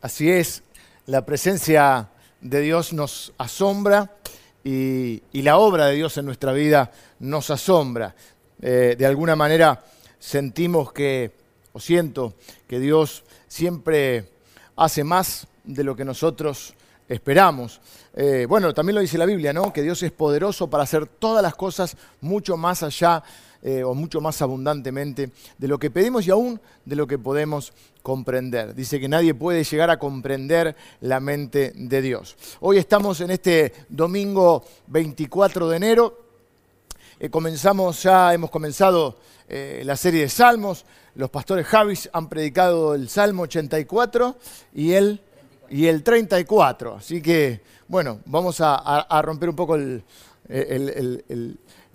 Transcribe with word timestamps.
Así 0.00 0.30
es, 0.30 0.62
la 1.06 1.26
presencia 1.26 2.08
de 2.40 2.60
Dios 2.60 2.92
nos 2.92 3.32
asombra 3.36 4.12
y, 4.62 5.22
la 5.32 5.58
obra 5.58 5.86
de 5.86 5.96
Dios 5.96 6.16
en 6.18 6.26
nuestra 6.26 6.52
vida 6.52 6.92
nos 7.18 7.50
asombra. 7.50 8.14
Eh, 8.62 8.94
de 8.96 9.06
alguna 9.06 9.34
manera 9.34 9.84
sentimos 10.20 10.92
que, 10.92 11.32
o 11.72 11.80
siento, 11.80 12.34
que 12.68 12.78
Dios 12.78 13.24
siempre 13.48 14.30
hace 14.76 15.02
más 15.02 15.48
de 15.64 15.82
lo 15.82 15.96
que 15.96 16.04
nosotros 16.04 16.74
esperamos. 17.08 17.80
Eh, 18.14 18.46
bueno, 18.48 18.72
también 18.72 18.94
lo 18.94 19.00
dice 19.00 19.18
la 19.18 19.26
Biblia, 19.26 19.52
¿no? 19.52 19.72
Que 19.72 19.82
Dios 19.82 20.00
es 20.04 20.12
poderoso 20.12 20.70
para 20.70 20.84
hacer 20.84 21.08
todas 21.08 21.42
las 21.42 21.56
cosas 21.56 21.96
mucho 22.20 22.56
más 22.56 22.84
allá 22.84 23.24
eh, 23.62 23.82
o 23.82 23.94
mucho 23.94 24.20
más 24.20 24.40
abundantemente 24.42 25.30
de 25.58 25.68
lo 25.68 25.78
que 25.78 25.90
pedimos 25.90 26.26
y 26.26 26.30
aún 26.30 26.60
de 26.84 26.96
lo 26.96 27.06
que 27.06 27.18
podemos 27.18 27.72
comprender. 28.02 28.74
Dice 28.74 29.00
que 29.00 29.08
nadie 29.08 29.34
puede 29.34 29.64
llegar 29.64 29.90
a 29.90 29.98
comprender 29.98 30.76
la 31.00 31.20
mente 31.20 31.72
de 31.74 32.00
Dios. 32.00 32.36
Hoy 32.60 32.78
estamos 32.78 33.20
en 33.20 33.30
este 33.32 33.72
domingo 33.88 34.64
24 34.86 35.68
de 35.68 35.76
enero. 35.76 36.18
Eh, 37.20 37.30
comenzamos 37.30 38.02
ya, 38.02 38.32
hemos 38.32 38.48
comenzado 38.50 39.18
eh, 39.48 39.82
la 39.84 39.96
serie 39.96 40.22
de 40.22 40.28
salmos. 40.28 40.84
Los 41.16 41.30
pastores 41.30 41.66
Javis 41.66 42.08
han 42.12 42.28
predicado 42.28 42.94
el 42.94 43.08
Salmo 43.08 43.42
84 43.42 44.36
y 44.74 44.92
el, 44.92 45.20
y 45.68 45.86
el 45.86 46.04
34. 46.04 46.94
Así 46.94 47.20
que, 47.20 47.60
bueno, 47.88 48.20
vamos 48.26 48.58
a, 48.60 49.20
romper 49.22 49.48
un 49.48 49.56
poco 49.56 49.74
el, 49.74 50.04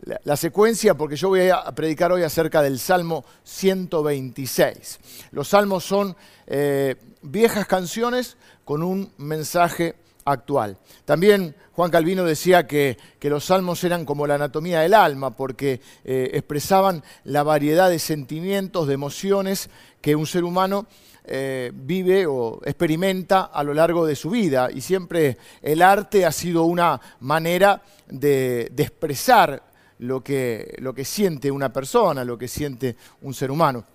la, 0.06 0.38
secuencia 0.38 0.96
porque 0.96 1.16
yo 1.16 1.30
voy 1.30 1.50
a 1.50 1.64
predicar 1.76 2.12
hoy 2.12 2.24
acerca 2.24 2.62
del 2.62 2.80
Salmo 2.80 3.24
126. 3.44 5.00
Los 5.32 5.50
salmos 5.50 5.84
son 5.84 6.16
eh, 6.48 6.96
viejas 7.22 7.66
canciones 7.68 8.38
con 8.66 8.84
un 8.84 9.12
mensaje 9.18 9.96
actual. 10.26 10.78
También 11.06 11.56
Juan 11.74 11.92
Calvino 11.92 12.24
decía 12.24 12.68
que, 12.68 12.98
los 13.22 13.46
salmos 13.46 13.84
eran 13.84 14.06
como 14.06 14.28
la 14.28 14.36
anatomía 14.36 14.82
del 14.82 14.94
alma 14.94 15.36
porque 15.36 15.82
eh, 16.04 16.32
expresaban 16.34 17.04
la 17.24 17.44
variedad 17.44 17.90
de 17.90 18.00
sentimientos, 18.00 18.88
de 18.88 18.94
emociones 18.94 19.70
que 20.02 20.16
un 20.16 20.28
ser 20.28 20.44
humano 20.44 20.88
eh, 21.26 21.72
vive 21.74 22.26
o 22.28 22.60
experimenta 22.66 23.44
a 23.44 23.64
lo 23.64 23.74
largo 23.74 24.06
de 24.06 24.16
su 24.16 24.30
vida. 24.30 24.70
Y 24.74 24.82
siempre 24.82 25.38
el 25.62 25.82
arte 25.82 26.26
ha 26.26 26.32
sido 26.32 26.64
una 26.64 27.00
manera 27.22 27.82
de 28.08 28.72
expresar 28.78 29.73
lo 30.04 30.22
que, 30.22 30.76
lo 30.80 30.94
que 30.94 31.06
siente 31.06 31.50
una 31.50 31.72
persona, 31.72 32.26
lo 32.26 32.38
que 32.38 32.48
siente 32.48 32.96
un 33.22 33.34
ser 33.34 33.52
humano. 33.52 33.86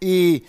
Y, 0.00 0.42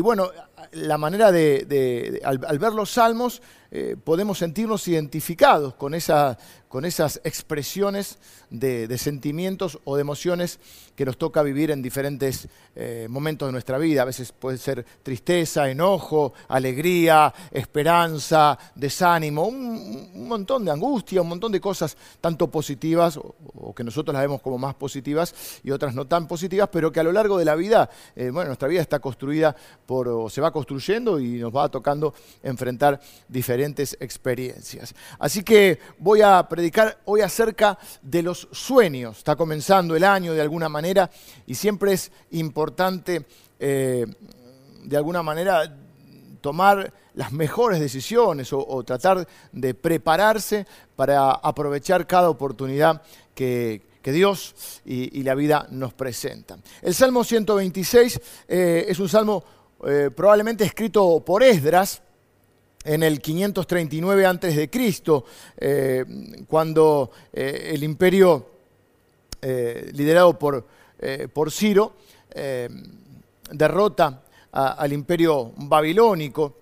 bueno, 0.00 0.30
la 0.72 0.98
manera 0.98 1.32
de, 1.32 2.20
al, 2.24 2.58
ver 2.58 2.72
los 2.72 2.90
salmos, 2.90 3.40
eh, 3.70 3.96
podemos 4.02 4.38
sentirnos 4.38 4.86
identificados 4.88 5.74
con, 5.74 5.94
esa, 5.94 6.36
con 6.72 6.86
esas 6.86 7.20
expresiones 7.22 8.16
de, 8.48 8.96
sentimientos 8.96 9.78
o 9.84 9.96
de 9.96 10.00
emociones 10.00 10.58
que 10.96 11.04
nos 11.04 11.18
toca 11.18 11.42
vivir 11.42 11.70
en 11.70 11.82
diferentes 11.82 12.48
eh, 12.74 13.08
momentos 13.10 13.46
de 13.46 13.52
nuestra 13.52 13.76
vida. 13.76 14.00
A 14.00 14.06
veces 14.06 14.32
puede 14.32 14.56
ser 14.56 14.86
tristeza, 15.02 15.68
enojo, 15.68 16.32
alegría, 16.48 17.32
esperanza, 17.50 18.58
desánimo, 18.74 19.48
un, 19.48 20.26
montón 20.26 20.64
de 20.64 20.70
angustia, 20.70 21.20
un 21.20 21.28
montón 21.28 21.52
de 21.52 21.60
cosas 21.60 21.94
tanto 22.22 22.50
positivas 22.50 23.18
o, 23.18 23.74
que 23.74 23.84
nosotros 23.84 24.14
las 24.14 24.22
vemos 24.22 24.40
como 24.40 24.56
más 24.56 24.74
positivas 24.74 25.60
y 25.62 25.72
otras 25.72 25.94
no 25.94 26.06
tan 26.06 26.26
positivas, 26.26 26.70
pero 26.72 26.90
que 26.90 27.00
a 27.00 27.02
lo 27.02 27.12
largo 27.12 27.36
de 27.36 27.44
la 27.44 27.54
vida, 27.54 27.90
eh, 28.16 28.30
bueno, 28.30 28.46
nuestra 28.46 28.68
vida 28.68 28.80
está 28.80 28.98
construida 28.98 29.54
por, 29.84 30.08
o 30.08 30.30
se 30.30 30.40
va 30.40 30.50
construyendo 30.50 31.20
y 31.20 31.36
nos 31.36 31.54
va 31.54 31.68
tocando 31.68 32.14
enfrentar 32.42 32.98
diferentes 33.28 33.94
experiencias. 34.00 34.94
Así 35.18 35.42
que 35.42 35.78
voy 35.98 36.22
a 36.22 36.48
predicar 36.48 36.61
hoy 37.06 37.22
acerca 37.22 37.78
de 38.02 38.22
los 38.22 38.48
sueños. 38.52 39.18
Está 39.18 39.36
comenzando 39.36 39.96
el 39.96 40.04
año 40.04 40.34
de 40.34 40.40
alguna 40.40 40.68
manera 40.68 41.10
y 41.46 41.54
siempre 41.54 41.94
es 41.94 42.12
importante 42.32 43.24
eh, 43.58 44.06
de 44.84 44.96
alguna 44.96 45.22
manera 45.22 45.74
tomar 46.40 46.92
las 47.14 47.32
mejores 47.32 47.80
decisiones 47.80 48.52
o, 48.52 48.82
tratar 48.84 49.26
de 49.52 49.74
prepararse 49.74 50.66
para 50.96 51.30
aprovechar 51.30 52.06
cada 52.06 52.28
oportunidad 52.28 53.02
que, 53.34 53.82
Dios 54.04 54.54
y, 54.84 55.22
la 55.22 55.34
vida 55.34 55.66
nos 55.70 55.94
presentan. 55.94 56.62
El 56.82 56.94
Salmo 56.94 57.22
126 57.22 58.20
eh, 58.48 58.86
es 58.88 58.98
un 58.98 59.08
salmo 59.08 59.44
eh, 59.86 60.10
probablemente 60.14 60.64
escrito 60.64 61.20
por 61.20 61.42
Esdras, 61.42 62.02
en 62.84 63.02
el 63.02 63.20
539 63.20 64.26
a.C., 64.26 64.70
eh, 65.58 66.04
cuando 66.48 67.10
eh, 67.32 67.70
el 67.74 67.84
imperio 67.84 68.46
eh, 69.40 69.90
liderado 69.92 70.38
por, 70.38 70.66
por 71.32 71.50
Ciro 71.50 71.94
derrota 73.50 74.22
al 74.52 74.92
imperio 74.92 75.52
babilónico 75.56 76.56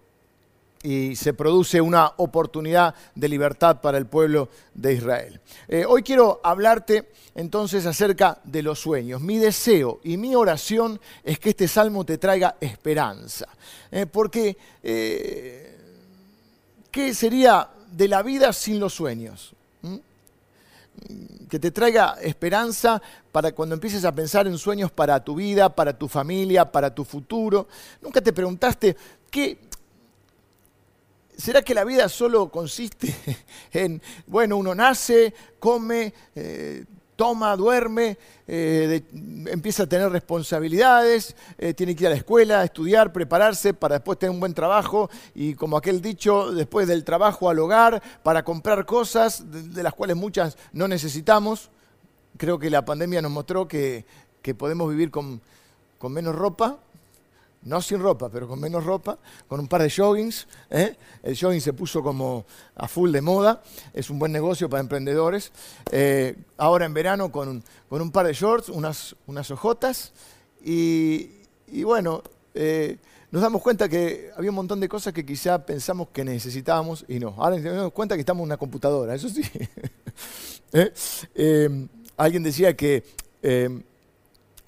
y 0.83 1.15
se 1.15 1.35
produce 1.35 1.79
una 1.79 2.11
oportunidad 2.17 2.95
de 3.15 3.29
libertad 3.29 3.83
para 3.83 3.99
el 3.99 4.07
pueblo 4.07 4.49
de 4.73 4.95
Israel. 4.95 5.41
hoy 5.87 6.03
quiero 6.03 6.41
hablarte 6.43 7.11
entonces 7.35 7.85
acerca 7.85 8.41
de 8.45 8.63
los 8.63 8.79
sueños. 8.79 9.21
Mi 9.21 9.37
deseo 9.37 10.01
y 10.03 10.17
mi 10.17 10.35
oración 10.35 10.99
es 11.23 11.39
que 11.39 11.51
este 11.51 11.69
salmo 11.69 12.07
te 12.07 12.17
traiga 12.17 12.57
esperanza, 12.61 13.47
porque 14.11 14.57
¿Qué 16.91 17.15
sería 17.15 17.69
de 17.91 18.09
la 18.09 18.23
vida 18.23 18.53
sin 18.53 18.81
los 18.81 18.95
sueños? 18.95 19.55
¿Mm? 19.83 19.97
Que 21.49 21.59
te 21.59 21.71
traiga 21.71 22.19
esperanza 22.21 23.01
para 23.33 23.53
cuando 23.53 23.75
empieces 23.75 24.05
a 24.05 24.15
pensar 24.15 24.47
en 24.47 24.59
sueños 24.59 24.91
para 24.91 25.23
tu 25.23 25.35
vida, 25.35 25.75
para 25.75 25.97
tu 25.97 26.09
familia, 26.09 26.71
para 26.71 26.95
tu 26.95 27.05
futuro. 27.05 27.69
Nunca 28.03 28.21
te 28.21 28.33
preguntaste, 28.33 28.97
¿qué, 29.31 29.59
¿Será 31.41 31.63
que 31.63 31.75
la 31.75 31.85
vida 31.85 32.09
solo 32.11 32.51
consiste 32.51 33.15
en, 33.73 34.03
bueno, 34.27 34.59
uno 34.59 34.75
nace, 34.75 35.33
come, 35.59 36.13
eh, 36.35 36.85
toma, 37.21 37.55
duerme, 37.55 38.17
eh, 38.49 39.03
empieza 39.49 39.83
a 39.83 39.87
tener 39.87 40.11
responsabilidades, 40.11 41.37
eh, 41.59 41.75
tiene 41.75 41.95
que 41.95 42.05
ir 42.05 42.07
a 42.07 42.11
la 42.13 42.17
escuela, 42.17 42.65
estudiar, 42.65 43.13
prepararse 43.13 43.75
para 43.75 43.97
después 43.97 44.19
tener 44.19 44.31
un 44.31 44.41
buen 44.41 44.55
trabajo 44.55 45.11
y 45.35 45.53
como 45.53 45.77
aquel 45.77 46.01
dicho, 46.01 46.51
después 46.51 46.89
del 46.89 47.05
trabajo 47.05 47.51
al 47.51 47.59
hogar, 47.59 48.03
para 48.23 48.43
comprar 48.43 48.87
cosas 48.87 49.45
de, 49.51 49.83
las 49.83 49.93
cuales 49.93 50.17
muchas 50.17 50.57
no 50.73 50.89
necesitamos. 50.89 51.69
Creo 52.39 52.59
que 52.59 52.71
la 52.71 52.87
pandemia 52.87 53.21
nos 53.21 53.33
mostró 53.33 53.69
que, 53.69 54.07
podemos 54.57 54.89
vivir 54.89 55.11
con 55.11 55.43
menos 56.09 56.35
ropa, 56.35 56.79
no 57.63 57.83
sin 57.83 58.01
ropa, 58.01 58.31
pero 58.31 58.49
con 58.49 58.59
menos 58.59 58.85
ropa, 58.85 59.19
con 59.47 59.61
un 59.61 59.69
par 59.69 59.83
de 59.83 59.91
joggings. 59.91 60.47
¿eh? 60.71 60.97
El 61.23 61.39
jogging 61.39 61.61
se 61.61 61.73
puso 61.73 62.03
como 62.03 62.47
a 62.75 62.89
full 62.89 63.13
de 63.13 63.21
moda, 63.21 63.63
es 63.93 64.09
un 64.11 64.19
buen 64.19 64.33
negocio 64.33 64.69
para 64.69 64.81
emprendedores. 64.81 65.53
Eh, 65.91 66.37
ahora 66.57 66.87
en 66.87 66.95
verano 66.95 67.31
con, 67.31 67.63
un 67.91 68.11
par 68.11 68.27
de 68.27 68.33
shorts, 68.33 68.69
unas, 68.71 69.15
unas 69.27 69.53
y, 70.63 71.83
bueno, 71.85 72.23
eh, 72.55 72.99
nos 73.31 73.43
damos 73.43 73.63
cuenta 73.63 73.89
que 73.89 74.31
había 74.37 74.51
un 74.51 74.57
montón 74.57 74.81
de 74.81 74.89
cosas 74.89 75.13
que 75.13 75.25
quizá 75.25 75.65
pensamos 75.65 76.09
que 76.09 76.25
necesitábamos 76.25 77.05
y 77.09 77.19
no. 77.19 77.35
Ahora 77.37 77.57
nos 77.57 77.77
damos 77.77 77.93
cuenta 77.93 78.17
que 78.17 78.21
estamos 78.21 78.41
en 78.41 78.47
una 78.47 78.57
computadora, 78.57 79.15
eso 79.15 79.29
sí. 79.29 79.43
alguien 82.17 82.43
decía 82.43 82.77
que 82.77 83.05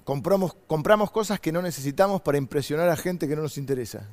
compramos, 0.05 0.55
compramos 0.67 1.11
cosas 1.11 1.41
que 1.41 1.53
no 1.53 1.63
necesitamos 1.63 2.21
para 2.21 2.39
impresionar 2.39 2.89
a 2.89 2.97
gente 2.97 3.29
que 3.29 3.37
no 3.37 3.43
nos 3.43 3.59
interesa. 3.59 4.09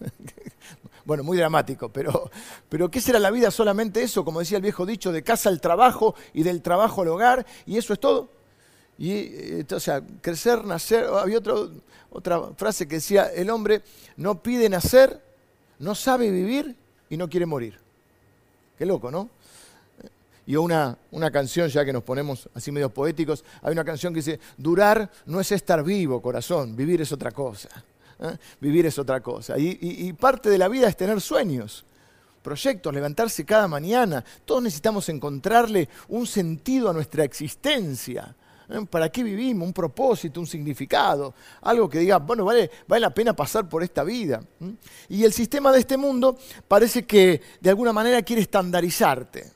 bueno, 1.04 1.22
muy 1.22 1.36
dramático, 1.36 1.90
pero, 1.90 2.30
pero 2.68 2.90
¿qué 2.90 3.00
será 3.00 3.18
la 3.18 3.30
vida 3.30 3.50
solamente 3.50 4.02
eso? 4.02 4.24
Como 4.24 4.40
decía 4.40 4.56
el 4.56 4.62
viejo 4.62 4.86
dicho, 4.86 5.12
de 5.12 5.22
casa 5.22 5.48
al 5.48 5.60
trabajo 5.60 6.14
y 6.32 6.42
del 6.42 6.62
trabajo 6.62 7.02
al 7.02 7.08
hogar, 7.08 7.46
y 7.66 7.78
eso 7.78 7.92
es 7.92 8.00
todo. 8.00 8.30
Y, 8.98 9.12
eh, 9.12 9.66
o 9.70 9.80
sea, 9.80 10.02
crecer, 10.20 10.64
nacer, 10.64 11.04
había 11.06 11.38
otra 12.10 12.52
frase 12.56 12.86
que 12.86 12.96
decía, 12.96 13.32
el 13.32 13.48
hombre 13.50 13.82
no 14.16 14.42
pide 14.42 14.68
nacer, 14.68 15.22
no 15.78 15.94
sabe 15.94 16.30
vivir 16.30 16.76
y 17.08 17.16
no 17.16 17.28
quiere 17.28 17.46
morir. 17.46 17.78
Qué 18.76 18.86
loco, 18.86 19.10
¿no? 19.10 19.28
Y 20.46 20.56
una, 20.56 20.96
una 21.10 21.30
canción, 21.30 21.68
ya 21.68 21.84
que 21.84 21.92
nos 21.92 22.02
ponemos 22.02 22.48
así 22.54 22.72
medio 22.72 22.90
poéticos, 22.90 23.44
hay 23.62 23.72
una 23.72 23.84
canción 23.84 24.12
que 24.12 24.18
dice, 24.18 24.40
durar 24.56 25.10
no 25.26 25.40
es 25.40 25.52
estar 25.52 25.82
vivo, 25.84 26.20
corazón, 26.20 26.74
vivir 26.74 27.00
es 27.00 27.12
otra 27.12 27.30
cosa. 27.30 27.68
¿eh? 28.20 28.36
Vivir 28.60 28.86
es 28.86 28.98
otra 28.98 29.20
cosa. 29.20 29.58
Y, 29.58 30.12
parte 30.14 30.50
de 30.50 30.58
la 30.58 30.68
vida 30.68 30.88
es 30.88 30.96
tener 30.96 31.20
sueños, 31.20 31.84
proyectos, 32.42 32.92
levantarse 32.94 33.44
cada 33.44 33.68
mañana. 33.68 34.24
Todos 34.44 34.62
necesitamos 34.62 35.08
encontrarle 35.08 35.88
un 36.08 36.26
sentido 36.26 36.90
a 36.90 36.92
nuestra 36.92 37.24
existencia. 37.24 38.34
¿eh? 38.68 38.86
¿Para 38.88 39.08
qué 39.08 39.22
vivimos? 39.22 39.66
Un 39.66 39.72
propósito, 39.72 40.40
un 40.40 40.46
significado, 40.46 41.34
algo 41.62 41.88
que 41.88 42.00
diga, 42.00 42.18
bueno, 42.18 42.44
vale, 42.44 42.70
vale 42.86 43.00
la 43.00 43.14
pena 43.14 43.34
pasar 43.34 43.68
por 43.68 43.82
esta 43.82 44.04
vida. 44.04 44.42
Y 45.08 45.24
el 45.24 45.32
sistema 45.32 45.72
de 45.72 45.80
este 45.80 45.96
mundo 45.96 46.38
parece 46.68 47.04
que 47.06 47.40
de 47.60 47.70
alguna 47.70 47.92
manera 47.92 48.22
quiere 48.22 48.42
estandarizarte. 48.42 49.52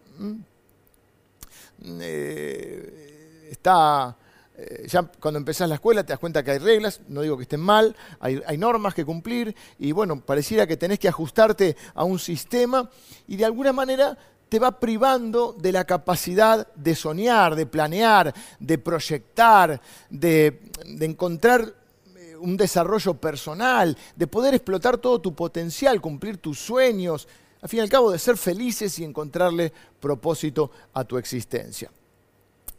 Eh, 1.84 3.48
está 3.50 4.16
eh, 4.56 4.86
ya 4.86 5.02
cuando 5.02 5.38
empezás 5.38 5.68
la 5.68 5.74
escuela 5.74 6.04
te 6.04 6.12
das 6.12 6.20
cuenta 6.20 6.44
que 6.44 6.52
hay 6.52 6.58
reglas, 6.58 7.00
no 7.08 7.22
digo 7.22 7.36
que 7.36 7.42
estén 7.42 7.60
mal, 7.60 7.96
hay, 8.20 8.56
normas 8.56 8.94
que 8.94 9.04
cumplir 9.04 9.54
y 9.80 9.90
bueno, 9.90 10.20
pareciera 10.20 10.64
que 10.64 10.76
tenés 10.76 11.00
que 11.00 11.08
ajustarte 11.08 11.76
a 11.92 12.04
un 12.04 12.20
sistema 12.20 12.88
y 13.26 13.36
de 13.36 13.44
alguna 13.44 13.72
manera 13.72 14.16
te 14.48 14.60
va 14.60 14.78
privando 14.78 15.56
de 15.58 15.72
la 15.72 15.84
capacidad 15.84 16.68
de 16.76 16.94
soñar, 16.94 17.56
de 17.56 17.66
planear, 17.66 18.32
de 18.60 18.78
proyectar, 18.78 19.80
de, 20.08 20.60
encontrar 21.00 21.74
eh, 22.16 22.36
un 22.36 22.56
desarrollo 22.56 23.14
personal, 23.14 23.96
de 24.14 24.26
poder 24.28 24.54
explotar 24.54 24.98
todo 24.98 25.20
tu 25.20 25.34
potencial, 25.34 26.00
cumplir 26.00 26.38
tus 26.38 26.60
sueños, 26.60 27.26
al 27.64 27.70
fin 27.70 27.78
y 27.78 27.80
al 27.80 27.88
cabo 27.88 28.10
de 28.10 28.18
ser 28.18 28.36
felices 28.36 28.98
y 28.98 29.04
encontrarle 29.04 29.72
propósito 29.98 30.70
a 30.92 31.02
tu 31.02 31.16
existencia. 31.16 31.90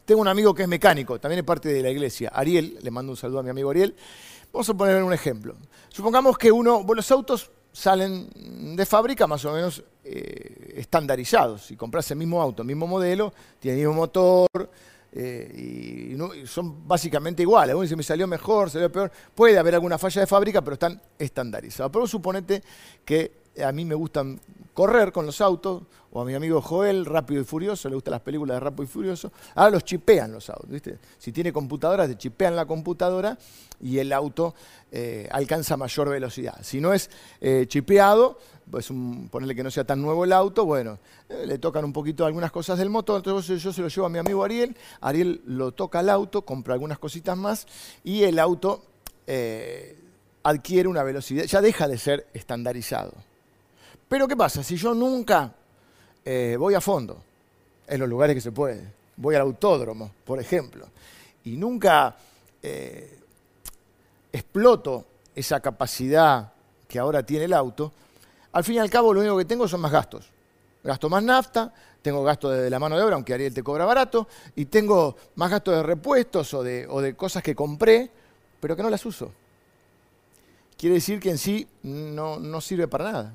Tengo 0.06 0.22
un 0.22 0.28
amigo 0.28 0.54
que 0.54 0.62
es 0.62 0.68
mecánico, 0.68 1.20
también 1.20 1.40
es 1.40 1.44
parte 1.44 1.70
de 1.70 1.82
la 1.82 1.90
iglesia, 1.90 2.30
Ariel, 2.32 2.78
le 2.84 2.92
mando 2.92 3.12
un 3.12 3.18
saludo 3.18 3.40
a 3.40 3.44
mi 3.44 3.50
amigo 3.50 3.72
Ariel. 3.72 3.96
Vamos 4.54 4.70
a 4.70 4.76
poner 4.76 5.02
un 5.02 5.12
ejemplo. 5.12 5.56
Supongamos 5.90 6.38
que 6.38 6.52
uno, 6.52 6.86
los 6.88 7.10
autos 7.10 7.50
salen 7.74 8.76
de 8.76 8.86
fábrica 8.86 9.26
más 9.26 9.44
o 9.46 9.54
menos 9.54 9.84
eh, 10.04 10.76
estandarizados. 10.76 11.66
Si 11.66 11.76
compras 11.76 12.12
el 12.12 12.18
mismo 12.18 12.40
auto, 12.40 12.62
el 12.62 12.68
mismo 12.68 12.86
modelo, 12.86 13.34
tiene 13.60 13.82
el 13.82 13.88
mismo 13.88 14.02
motor, 14.02 14.70
eh, 15.12 16.14
y, 16.14 16.46
son 16.46 16.88
básicamente 16.88 17.42
iguales. 17.42 17.74
Uno 17.74 17.82
dice, 17.82 17.96
me 17.96 18.04
salió 18.04 18.28
mejor, 18.28 18.70
salió 18.70 18.92
peor. 18.92 19.12
Puede 19.34 19.58
haber 19.58 19.74
alguna 19.74 19.98
falla 19.98 20.22
de 20.22 20.28
fábrica, 20.28 20.62
pero 20.62 20.76
están 20.76 21.02
estandarizados. 21.18 21.92
Pero 21.92 22.06
suponete 22.06 22.62
que 23.04 23.45
a 23.64 23.72
mí 23.72 23.86
me 23.86 23.96
gustan 23.96 24.40
correr 24.74 25.12
con 25.12 25.26
los 25.26 25.40
autos, 25.42 25.84
o 26.12 26.22
a 26.22 26.26
mi 26.26 26.34
amigo 26.34 26.62
Joel, 26.62 27.06
Rápido 27.06 27.42
y 27.42 27.46
Furioso, 27.46 27.90
le 27.90 27.96
gustan 27.96 28.12
las 28.12 28.22
películas 28.22 28.56
de 28.56 28.60
Rápido 28.60 28.84
y 28.84 28.88
Furioso. 28.88 29.32
Ahora 29.56 29.72
los 29.72 29.84
chipean 29.84 30.32
los 30.32 30.50
autos, 30.50 30.70
¿viste? 30.70 31.00
Si 31.18 31.32
tiene 31.32 31.52
computadora, 31.52 32.08
te 32.08 32.18
chipean 32.18 32.56
la 32.56 32.66
computadora 32.66 33.38
y 33.82 33.98
el 33.98 34.14
auto 34.14 34.54
eh, 34.92 35.28
alcanza 35.32 35.78
mayor 35.78 36.10
velocidad. 36.10 36.58
Si 36.62 36.80
no 36.80 36.94
es 36.94 37.10
eh, 37.42 37.66
chipeado, 37.68 38.38
pues 38.70 38.90
ponerle 39.30 39.56
que 39.56 39.64
no 39.64 39.72
sea 39.72 39.86
tan 39.86 40.02
nuevo 40.02 40.26
el 40.26 40.34
auto, 40.34 40.66
bueno, 40.66 41.00
eh, 41.30 41.46
le 41.46 41.58
tocan 41.58 41.84
un 41.86 41.94
poquito 41.94 42.26
algunas 42.26 42.52
cosas 42.52 42.78
del 42.78 42.90
motor, 42.90 43.18
entonces 43.18 43.62
yo 43.62 43.72
se 43.72 43.82
lo 43.82 43.88
llevo 43.88 44.08
a 44.08 44.10
mi 44.10 44.20
amigo 44.20 44.44
Ariel, 44.44 44.76
Ariel 45.02 45.42
lo 45.46 45.72
toca 45.74 46.00
al 46.00 46.10
auto, 46.10 46.44
compra 46.44 46.74
algunas 46.74 47.00
cositas 47.00 47.38
más 47.38 47.68
y 48.04 48.24
el 48.24 48.40
auto 48.40 48.84
adquiere 50.44 50.88
una 50.88 51.02
velocidad, 51.04 51.46
ya 51.46 51.62
deja 51.62 51.88
de 51.88 51.98
ser 51.98 52.28
estandarizado. 52.34 53.14
Pero 54.08 54.28
¿qué 54.28 54.36
pasa? 54.36 54.64
Si 54.64 54.76
yo 54.76 54.94
nunca 54.94 55.52
eh, 56.24 56.56
voy 56.60 56.76
a 56.76 56.82
fondo 56.82 57.22
en 57.88 58.00
los 58.00 58.10
lugares 58.10 58.36
que 58.36 58.42
se 58.42 58.52
puede, 58.52 58.94
voy 59.18 59.36
al 59.36 59.42
autódromo, 59.42 60.12
por 60.24 60.40
ejemplo, 60.40 60.88
y 61.44 61.58
nunca 61.58 62.16
eh, 62.62 63.20
exploto 64.32 65.06
esa 65.34 65.60
capacidad 65.60 66.52
que 66.88 67.00
ahora 67.00 67.24
tiene 67.24 67.46
el 67.46 67.54
auto, 67.54 67.92
al 68.52 68.64
fin 68.64 68.76
y 68.76 68.80
al 68.80 68.90
cabo 68.90 69.14
lo 69.14 69.22
único 69.22 69.38
que 69.38 69.46
tengo 69.46 69.68
son 69.68 69.82
más 69.82 69.92
gastos. 69.92 70.30
Gasto 70.84 71.10
más 71.10 71.24
nafta, 71.24 71.74
tengo 72.02 72.24
gasto 72.24 72.52
de 72.52 72.70
la 72.70 72.78
mano 72.78 72.96
de 72.96 73.04
obra, 73.04 73.16
aunque 73.16 73.34
Ariel 73.34 73.54
te 73.54 73.64
cobra 73.64 73.86
barato, 73.86 74.28
y 74.56 74.66
tengo 74.66 75.16
más 75.36 75.50
gastos 75.50 75.76
de 75.76 75.84
repuestos 75.84 76.54
o 76.54 76.62
de, 76.62 76.86
o 76.88 77.02
de 77.02 77.16
cosas 77.16 77.42
que 77.42 77.56
compré, 77.56 78.12
pero 78.60 78.76
que 78.76 78.84
no 78.84 78.90
las 78.90 79.04
uso. 79.06 79.32
Quiere 80.78 80.96
decir 80.96 81.20
que 81.20 81.32
en 81.32 81.38
sí 81.40 81.68
no 81.82 82.62
sirve 82.62 82.88
para 82.88 83.12
nada. 83.12 83.34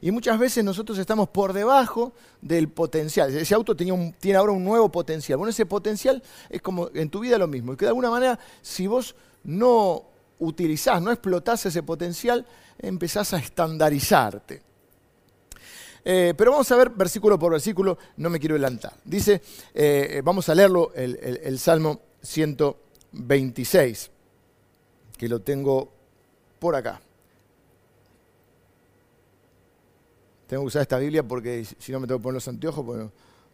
Y 0.00 0.10
muchas 0.10 0.38
veces 0.38 0.64
nosotros 0.64 0.98
estamos 0.98 1.28
por 1.28 1.52
debajo 1.52 2.12
del 2.40 2.68
potencial. 2.68 3.34
Ese 3.34 3.54
auto 3.54 3.76
tiene 3.76 4.36
ahora 4.36 4.52
un 4.52 4.64
nuevo 4.64 4.90
potencial. 4.90 5.38
Bueno, 5.38 5.50
ese 5.50 5.66
potencial 5.66 6.22
es 6.48 6.62
como 6.62 6.90
en 6.94 7.10
tu 7.10 7.20
vida 7.20 7.38
lo 7.38 7.46
mismo. 7.46 7.72
Y 7.72 7.76
que 7.76 7.84
de 7.84 7.90
alguna 7.90 8.10
manera, 8.10 8.38
si 8.62 8.86
vos 8.86 9.14
no 9.44 10.04
utilizás, 10.38 11.02
no 11.02 11.10
explotás 11.10 11.66
ese 11.66 11.82
potencial, 11.82 12.46
empezás 12.78 13.34
a 13.34 13.38
estandarizarte. 13.38 14.62
Eh, 16.02 16.32
pero 16.36 16.52
vamos 16.52 16.70
a 16.72 16.76
ver 16.76 16.90
versículo 16.90 17.38
por 17.38 17.52
versículo, 17.52 17.98
no 18.16 18.30
me 18.30 18.40
quiero 18.40 18.54
adelantar. 18.54 18.94
Dice, 19.04 19.42
eh, 19.74 20.22
vamos 20.24 20.48
a 20.48 20.54
leerlo, 20.54 20.92
el 20.94 21.58
Salmo 21.58 22.00
126, 22.22 24.10
que 25.18 25.28
lo 25.28 25.40
tengo 25.40 25.92
por 26.58 26.74
acá. 26.74 27.00
Tengo 30.50 30.64
que 30.64 30.66
usar 30.66 30.82
esta 30.82 30.98
Biblia 30.98 31.22
porque 31.22 31.64
si 31.78 31.92
no 31.92 32.00
me 32.00 32.08
tengo 32.08 32.18
que 32.18 32.24
poner 32.24 32.34
los 32.34 32.48
anteojos, 32.48 32.84
pues 32.84 33.06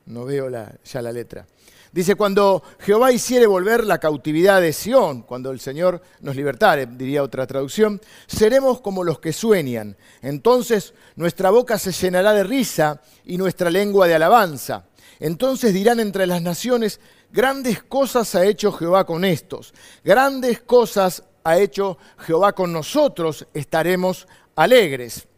no, 0.07 0.25
veo 0.25 0.49
ya 0.49 1.03
la 1.03 1.13
letra. 1.13 1.47
Dice, 1.93 2.15
cuando 2.15 2.63
Jehová 2.79 3.13
hiciere 3.13 3.47
volver 3.47 3.85
la 3.85 3.99
cautividad 3.99 4.63
de 4.63 4.73
Sión, 4.73 5.21
cuando 5.21 5.51
el 5.51 5.61
Señor 5.61 6.01
nos 6.23 6.35
libertare, 6.35 6.87
diría 6.87 7.23
otra 7.23 7.47
traducción, 7.47 8.01
seremos 8.27 8.81
como 8.81 9.05
los 9.05 9.19
que 9.19 9.35
sueñan. 9.35 9.95
Entonces 10.23 10.95
nuestra 11.17 11.51
boca 11.51 11.79
se 11.79 11.93
llenará 11.93 12.33
de 12.33 12.45
risa 12.45 13.03
y 13.27 13.37
nuestra 13.37 13.69
lengua 13.69 14.09
de 14.09 14.15
alabanza. 14.15 14.87
Entonces 15.21 15.75
dirán 15.75 16.01
entre 16.01 16.27
las 16.27 16.41
naciones, 16.41 16.99
grandes 17.31 17.83
cosas 17.83 18.35
ha 18.35 18.47
hecho 18.47 18.73
Jehová 18.73 19.05
con 19.05 19.23
estos, 19.23 19.75
grandes 20.03 20.63
cosas 20.63 21.25
ha 21.45 21.59
hecho 21.59 21.99
Jehová 22.17 22.55
con 22.55 22.73
nosotros, 22.73 23.47
estaremos 23.53 24.27
alegres. 24.55 25.29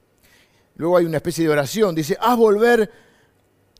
Luego 0.78 0.96
hay 0.96 1.04
una 1.04 1.18
especie 1.18 1.44
de 1.44 1.50
oración. 1.50 1.94
Dice, 1.94 2.16
haz 2.20 2.36
volver 2.36 2.90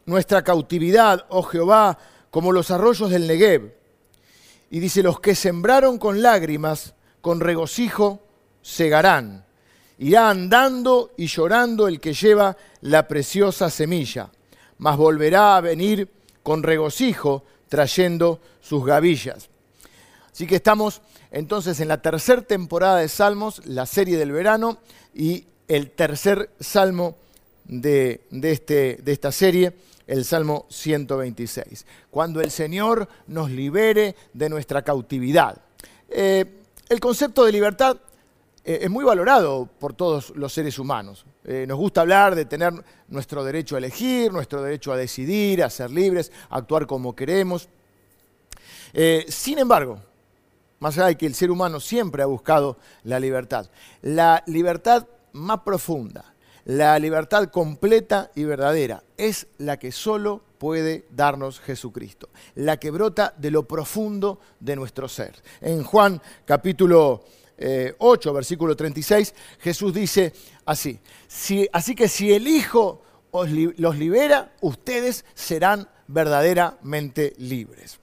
nuestra 0.05 0.43
cautividad, 0.43 1.25
oh 1.31 1.43
Jehová, 1.45 1.97
como 2.31 2.53
los 2.53 2.71
arroyos 2.71 3.11
del 3.11 3.27
Negev. 3.27 3.73
Y 4.71 4.81
dice, 4.81 5.03
los 5.03 5.21
que 5.21 5.35
sembraron 5.35 5.99
con 5.99 6.21
lágrimas, 6.21 6.95
con 7.21 7.41
regocijo, 7.41 8.21
segarán. 8.61 9.47
Irá 9.99 10.29
andando 10.29 11.13
y 11.17 11.27
llorando 11.27 11.89
el 11.89 12.01
que 12.01 12.15
lleva 12.15 12.57
la 12.83 13.09
preciosa 13.09 13.71
semilla, 13.71 14.31
mas 14.79 14.97
volverá 14.97 15.57
a 15.57 15.61
venir 15.61 16.11
con 16.43 16.63
regocijo 16.63 17.45
trayendo 17.69 18.41
sus 18.61 18.85
gavillas. 18.85 19.49
Así 20.33 20.47
que 20.47 20.57
estamos 20.57 21.01
entonces 21.31 21.81
en 21.81 21.89
la 21.89 22.01
tercera 22.03 22.43
temporada 22.43 22.99
de 22.99 23.09
Salmos, 23.09 23.65
la 23.67 23.87
serie 23.87 24.17
del 24.17 24.33
verano, 24.33 24.79
y 25.15 25.47
el 25.69 25.91
tercer 25.91 26.51
salmo 26.59 27.17
de, 27.65 28.23
este, 28.31 28.99
de 29.03 29.13
esta 29.13 29.31
serie, 29.31 29.75
el 30.07 30.25
Salmo 30.25 30.67
126. 30.71 31.87
Cuando 32.11 32.41
el 32.41 32.51
Señor 32.51 33.07
nos 33.27 33.51
libere 33.51 34.17
de 34.33 34.49
nuestra 34.49 34.83
cautividad. 34.83 35.61
Eh, 36.09 36.63
el 36.89 36.99
concepto 36.99 37.45
de 37.45 37.53
libertad 37.53 37.99
eh, 38.65 38.79
es 38.83 38.91
muy 38.91 39.05
valorado 39.05 39.69
por 39.79 39.93
todos 39.93 40.31
los 40.31 40.53
seres 40.53 40.79
humanos. 40.79 41.27
Eh, 41.45 41.67
nos 41.69 41.77
gusta 41.77 42.01
hablar 42.01 42.35
de 42.35 42.47
tener 42.47 42.73
nuestro 43.09 43.45
derecho 43.45 43.75
a 43.75 43.79
elegir, 43.79 44.33
nuestro 44.33 44.63
derecho 44.63 44.93
a 44.93 44.97
decidir, 44.97 45.63
a 45.63 45.69
ser 45.69 45.91
libres, 45.91 46.33
a 46.49 46.57
actuar 46.57 46.87
como 46.87 47.15
queremos. 47.15 47.69
sin 49.29 49.59
embargo, 49.59 50.01
más 50.81 50.97
allá 50.97 51.09
de 51.09 51.19
que 51.19 51.27
el 51.27 51.35
ser 51.35 51.51
humano 51.51 51.79
siempre 51.81 52.23
ha 52.23 52.27
buscado 52.27 52.79
la 53.05 53.21
libertad, 53.21 53.69
la 54.01 54.43
libertad 54.47 55.07
más 55.33 55.61
profunda, 55.61 56.35
la 56.65 56.99
libertad 56.99 57.49
completa 57.49 58.31
y 58.35 58.45
verdadera, 58.45 59.03
es 59.17 59.47
la 59.59 59.79
que 59.79 59.93
solo 59.93 60.43
puede 60.59 61.07
darnos 61.11 61.61
Jesucristo, 61.61 62.29
la 62.57 62.79
que 62.79 62.91
brota 62.91 63.35
de 63.39 63.51
lo 63.51 63.67
profundo 63.67 64.41
de 64.61 64.77
nuestro 64.77 65.09
ser. 65.09 65.35
En 65.61 65.83
Juan 65.83 66.21
capítulo 66.45 67.25
8, 67.99 68.31
eh, 68.31 68.33
versículo 68.33 68.77
36, 68.77 69.35
Jesús 69.61 69.95
dice 69.95 70.33
así, 70.65 71.01
así 71.73 71.95
que 71.95 72.09
si 72.09 72.33
el 72.33 72.47
Hijo 72.47 73.03
os 73.31 73.51
los 73.51 73.97
libera, 73.97 74.53
ustedes 74.61 75.25
serán 75.35 75.89
verdaderamente 76.07 77.35
libres. 77.39 77.99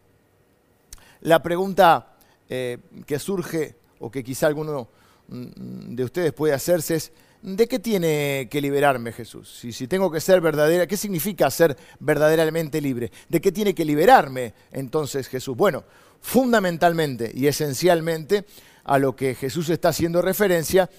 La 1.22 1.42
pregunta 1.42 2.16
eh, 2.50 2.78
que 3.06 3.20
surge, 3.20 3.76
o 4.00 4.12
que 4.12 4.24
quizá 4.24 4.48
alguno 4.48 4.88
de 5.28 6.04
ustedes 6.04 6.34
puede 6.34 6.54
hacerse 6.54 6.96
es, 6.96 7.12
¿de 7.42 7.68
qué 7.68 7.80
tiene 7.80 8.48
que 8.50 8.62
liberarme 8.62 9.12
Jesús? 9.12 9.58
Si, 9.60 9.72
si, 9.72 9.88
tengo 9.88 10.12
que 10.12 10.22
ser 10.22 10.42
verdadera, 10.42 10.88
¿qué 10.88 10.98
significa 10.98 11.50
ser 11.50 11.78
verdaderamente 12.00 12.82
libre? 12.82 13.12
¿De 13.30 13.42
qué 13.42 13.52
tiene 13.52 13.74
que 13.74 13.86
liberarme 13.86 14.54
entonces 14.72 15.28
Jesús? 15.28 15.56
Bueno, 15.56 15.84
fundamentalmente 16.22 17.32
y 17.34 17.48
esencialmente 17.48 18.46
a 18.84 18.98
lo 18.98 19.16
que 19.16 19.36
Jesús 19.36 19.70
está 19.70 19.90
haciendo 19.90 20.22
referencia 20.22 20.90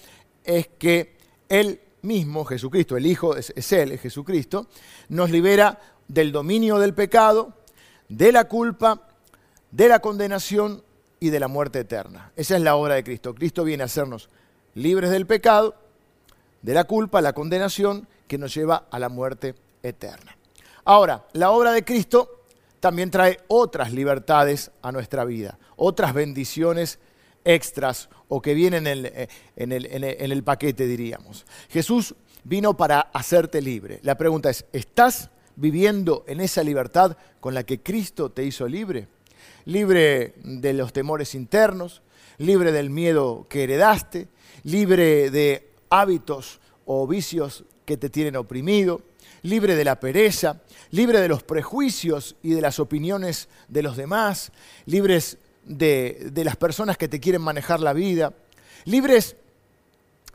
es 0.43 0.67
que 0.79 1.17
Él 1.49 1.81
mismo, 2.01 2.45
Jesucristo, 2.45 2.95
el 2.95 3.05
Hijo 3.05 3.35
es, 3.35 3.71
Él, 3.71 3.91
es 3.91 4.01
Jesucristo, 4.01 4.67
nos 5.09 5.29
libera 5.29 5.79
del 6.07 6.31
dominio 6.31 6.79
del 6.79 6.93
pecado, 6.93 7.53
de 8.07 8.31
la 8.31 8.45
culpa, 8.45 9.07
de 9.71 9.89
la 9.89 9.99
condenación 9.99 10.83
y 11.19 11.29
de 11.29 11.39
la 11.39 11.47
muerte 11.47 11.79
eterna. 11.79 12.31
Esa 12.35 12.55
es 12.55 12.61
la 12.61 12.75
obra 12.75 12.95
de 12.95 13.03
Cristo. 13.03 13.33
Cristo 13.33 13.63
viene 13.63 13.83
a 13.83 13.85
hacernos 13.85 14.29
libres 14.75 15.09
del 15.09 15.25
pecado, 15.25 15.75
de 16.61 16.73
la 16.73 16.83
culpa, 16.83 17.21
la 17.21 17.33
condenación 17.33 18.07
que 18.27 18.37
nos 18.37 18.53
lleva 18.53 18.87
a 18.91 18.99
la 18.99 19.09
muerte 19.09 19.55
eterna. 19.83 20.37
Ahora, 20.85 21.25
la 21.33 21.51
obra 21.51 21.71
de 21.71 21.83
Cristo 21.83 22.43
también 22.79 23.09
trae 23.09 23.39
otras 23.47 23.91
libertades 23.91 24.71
a 24.81 24.91
nuestra 24.91 25.25
vida, 25.25 25.57
otras 25.75 26.13
bendiciones 26.13 26.99
extras 27.43 28.09
o 28.27 28.41
que 28.41 28.53
vienen 28.53 28.85
eh, 28.87 29.29
en 29.55 29.71
el, 29.71 29.85
en 29.85 30.31
el 30.31 30.43
paquete, 30.43 30.85
diríamos. 30.85 31.45
Jesús 31.69 32.15
vino 32.43 32.77
para 32.77 32.99
hacerte 32.99 33.61
libre. 33.61 33.99
La 34.03 34.17
pregunta 34.17 34.49
es, 34.49 34.65
¿estás 34.71 35.29
viviendo 35.55 36.23
en 36.27 36.39
esa 36.39 36.63
libertad 36.63 37.17
con 37.39 37.53
la 37.53 37.63
que 37.63 37.81
Cristo 37.81 38.31
te 38.31 38.43
hizo 38.43 38.67
libre? 38.67 39.07
Libre 39.65 40.33
de 40.43 40.73
los 40.73 40.93
temores 40.93 41.35
internos, 41.35 42.01
libre 42.37 42.71
del 42.71 42.89
miedo 42.89 43.45
que 43.49 43.63
heredaste, 43.63 44.27
libre 44.63 45.29
de 45.29 45.69
hábitos 45.89 46.59
o 46.85 47.07
vicios 47.07 47.63
que 47.85 47.97
te 47.97 48.09
tienen 48.09 48.35
oprimido, 48.35 49.01
libre 49.43 49.75
de 49.75 49.85
la 49.85 49.99
pereza, 49.99 50.61
libre 50.91 51.21
de 51.21 51.27
los 51.27 51.43
prejuicios 51.43 52.35
y 52.43 52.51
de 52.51 52.61
las 52.61 52.79
opiniones 52.79 53.47
de 53.67 53.83
los 53.83 53.97
demás, 53.97 54.51
libres 54.85 55.37
de, 55.63 56.31
las 56.35 56.55
personas 56.55 56.97
que 56.97 57.07
te 57.07 57.19
quieren 57.19 57.41
manejar 57.41 57.79
la 57.79 57.93
vida, 57.93 58.33
libres 58.85 59.35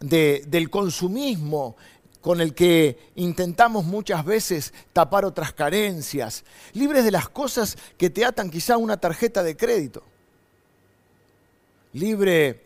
del 0.01 0.71
consumismo 0.71 1.77
con 2.23 2.41
el 2.41 2.55
que 2.55 3.11
intentamos 3.17 3.85
muchas 3.85 4.25
veces 4.25 4.73
tapar 4.93 5.25
otras 5.27 5.53
carencias, 5.53 6.45
libres 6.73 7.05
de 7.05 7.11
las 7.11 7.29
cosas 7.29 7.77
que 7.99 8.09
te 8.09 8.25
atan 8.25 8.49
quizá 8.49 8.79
una 8.79 8.97
tarjeta 8.97 9.43
de 9.43 9.57
crédito, 9.57 10.05
libre 11.93 12.65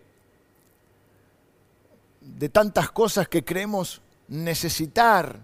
de 2.21 2.49
tantas 2.51 2.91
cosas 2.91 3.29
que 3.29 3.45
creemos 3.45 4.03
necesitar. 4.29 5.41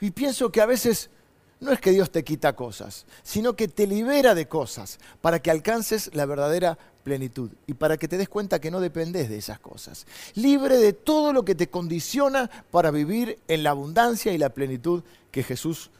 Y 0.00 0.12
pienso 0.12 0.52
que 0.52 0.60
a 0.60 0.66
veces 0.66 1.10
no 1.58 1.72
es 1.72 1.80
que 1.80 1.90
Dios 1.90 2.10
te 2.10 2.24
quita 2.24 2.54
cosas, 2.54 3.06
sino 3.24 3.54
que 3.54 3.66
te 3.68 3.86
libera 3.86 4.34
de 4.34 4.46
cosas 4.46 4.98
para 5.20 5.40
que 5.40 5.50
alcances 5.50 6.14
la 6.14 6.26
verdadera 6.26 6.78
plenitud 7.02 7.50
y 7.66 7.74
para 7.74 7.96
que 7.96 8.08
te 8.08 8.16
des 8.16 8.28
cuenta 8.28 8.60
que 8.60 8.70
no 8.70 8.80
dependes 8.80 9.28
de 9.28 9.36
esas 9.36 9.58
cosas. 9.58 10.06
Libre 10.34 10.78
de 10.78 10.92
todo 10.92 11.32
lo 11.32 11.44
que 11.44 11.54
te 11.54 11.68
condiciona 11.68 12.50
para 12.70 12.90
vivir 12.90 13.38
en 13.48 13.62
la 13.62 13.70
abundancia 13.70 14.32
y 14.32 14.38
la 14.38 14.50
plenitud 14.50 15.02
que 15.30 15.42
Jesús 15.42 15.90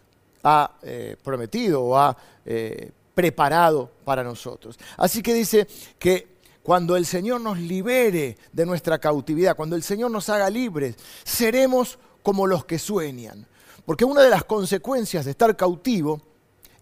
ha 0.43 0.73
eh, 0.83 1.17
prometido 1.23 1.83
o 1.83 1.97
ha 1.97 2.17
eh, 2.45 2.91
preparado 3.15 3.91
para 4.05 4.25
nosotros. 4.25 4.79
Así 4.97 5.23
que 5.23 5.35
dice 5.35 5.67
que 5.99 6.33
cuando 6.63 6.97
el 6.97 7.07
Señor 7.07 7.41
nos 7.41 7.59
libere 7.59 8.39
de 8.53 8.67
nuestra 8.67 8.99
cautividad, 8.99 9.57
cuando 9.57 9.77
el 9.77 9.83
Señor 9.83 10.11
nos 10.11 10.29
haga 10.29 10.49
libres, 10.49 10.97
seremos 11.25 11.99
como 12.23 12.47
los 12.47 12.65
que 12.65 12.79
sueñan. 12.79 13.47
Porque 13.85 14.05
una 14.05 14.23
de 14.23 14.31
las 14.31 14.45
consecuencias 14.45 15.25
de 15.25 15.33
estar 15.33 15.57
cautivo 15.57 16.23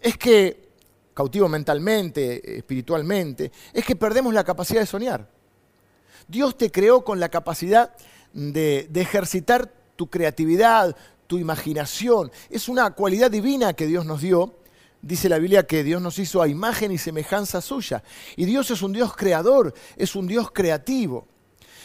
es 0.01 0.17
que 0.19 0.70
cautivo 1.21 1.51
mentalmente, 1.51 2.57
espiritualmente, 2.57 3.53
es 3.75 3.85
que 3.85 3.95
perdemos 3.95 4.33
la 4.33 4.43
capacidad 4.43 4.81
de 4.81 4.87
soñar. 4.87 5.29
Dios 6.27 6.57
te 6.57 6.71
creó 6.71 7.05
con 7.05 7.21
la 7.21 7.29
capacidad 7.29 7.95
de, 8.33 8.89
ejercitar 8.95 9.71
tu 9.97 10.09
creatividad, 10.09 10.97
tu 11.27 11.37
imaginación. 11.37 12.33
Es 12.49 12.71
una 12.71 12.93
cualidad 12.93 13.31
divina 13.31 13.75
que 13.75 13.87
Dios 13.87 14.07
nos 14.07 14.23
dio. 14.23 14.55
Dice 15.03 15.29
la 15.29 15.39
Biblia 15.39 15.67
que 15.67 15.85
Dios 15.85 16.01
nos 16.01 16.19
hizo 16.19 16.41
a 16.41 16.49
imagen 16.49 16.91
y 16.91 16.97
semejanza 16.97 17.61
suya. 17.61 18.03
Y 18.37 18.47
Dios 18.47 18.71
es 18.71 18.81
un 18.81 18.95
Dios 18.95 19.15
creador, 19.15 19.75
es 19.99 20.17
un 20.17 20.27
Dios 20.27 20.51
creativo. 20.53 21.29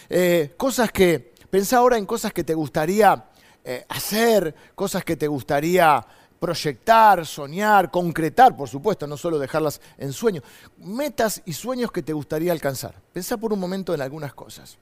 Eh, 0.07 0.53
cosas 0.55 0.93
que, 0.93 1.33
pensá 1.49 1.79
ahora 1.79 1.97
en 1.97 2.05
cosas 2.05 2.31
que 2.31 2.45
te 2.45 2.53
gustaría 2.53 3.25
eh, 3.65 3.83
hacer, 3.89 4.55
cosas 4.75 5.03
que 5.03 5.17
te 5.17 5.27
gustaría 5.27 6.07
proyectar, 6.39 7.25
soñar, 7.25 7.89
concretar, 7.91 8.55
por 8.55 8.69
supuesto, 8.69 9.07
no 9.07 9.17
solo 9.17 9.39
dejarlas 9.39 9.81
en 9.97 10.13
sueños. 10.13 10.43
Metas 10.77 11.41
y 11.45 11.53
sueños 11.53 11.91
que 11.91 12.03
te 12.03 12.13
gustaría 12.13 12.51
alcanzar. 12.51 12.95
Pensá 13.13 13.37
por 13.37 13.53
un 13.53 13.59
momento 13.59 13.93
en 13.93 14.01
algunas 14.01 14.33
cosas. 14.33 14.77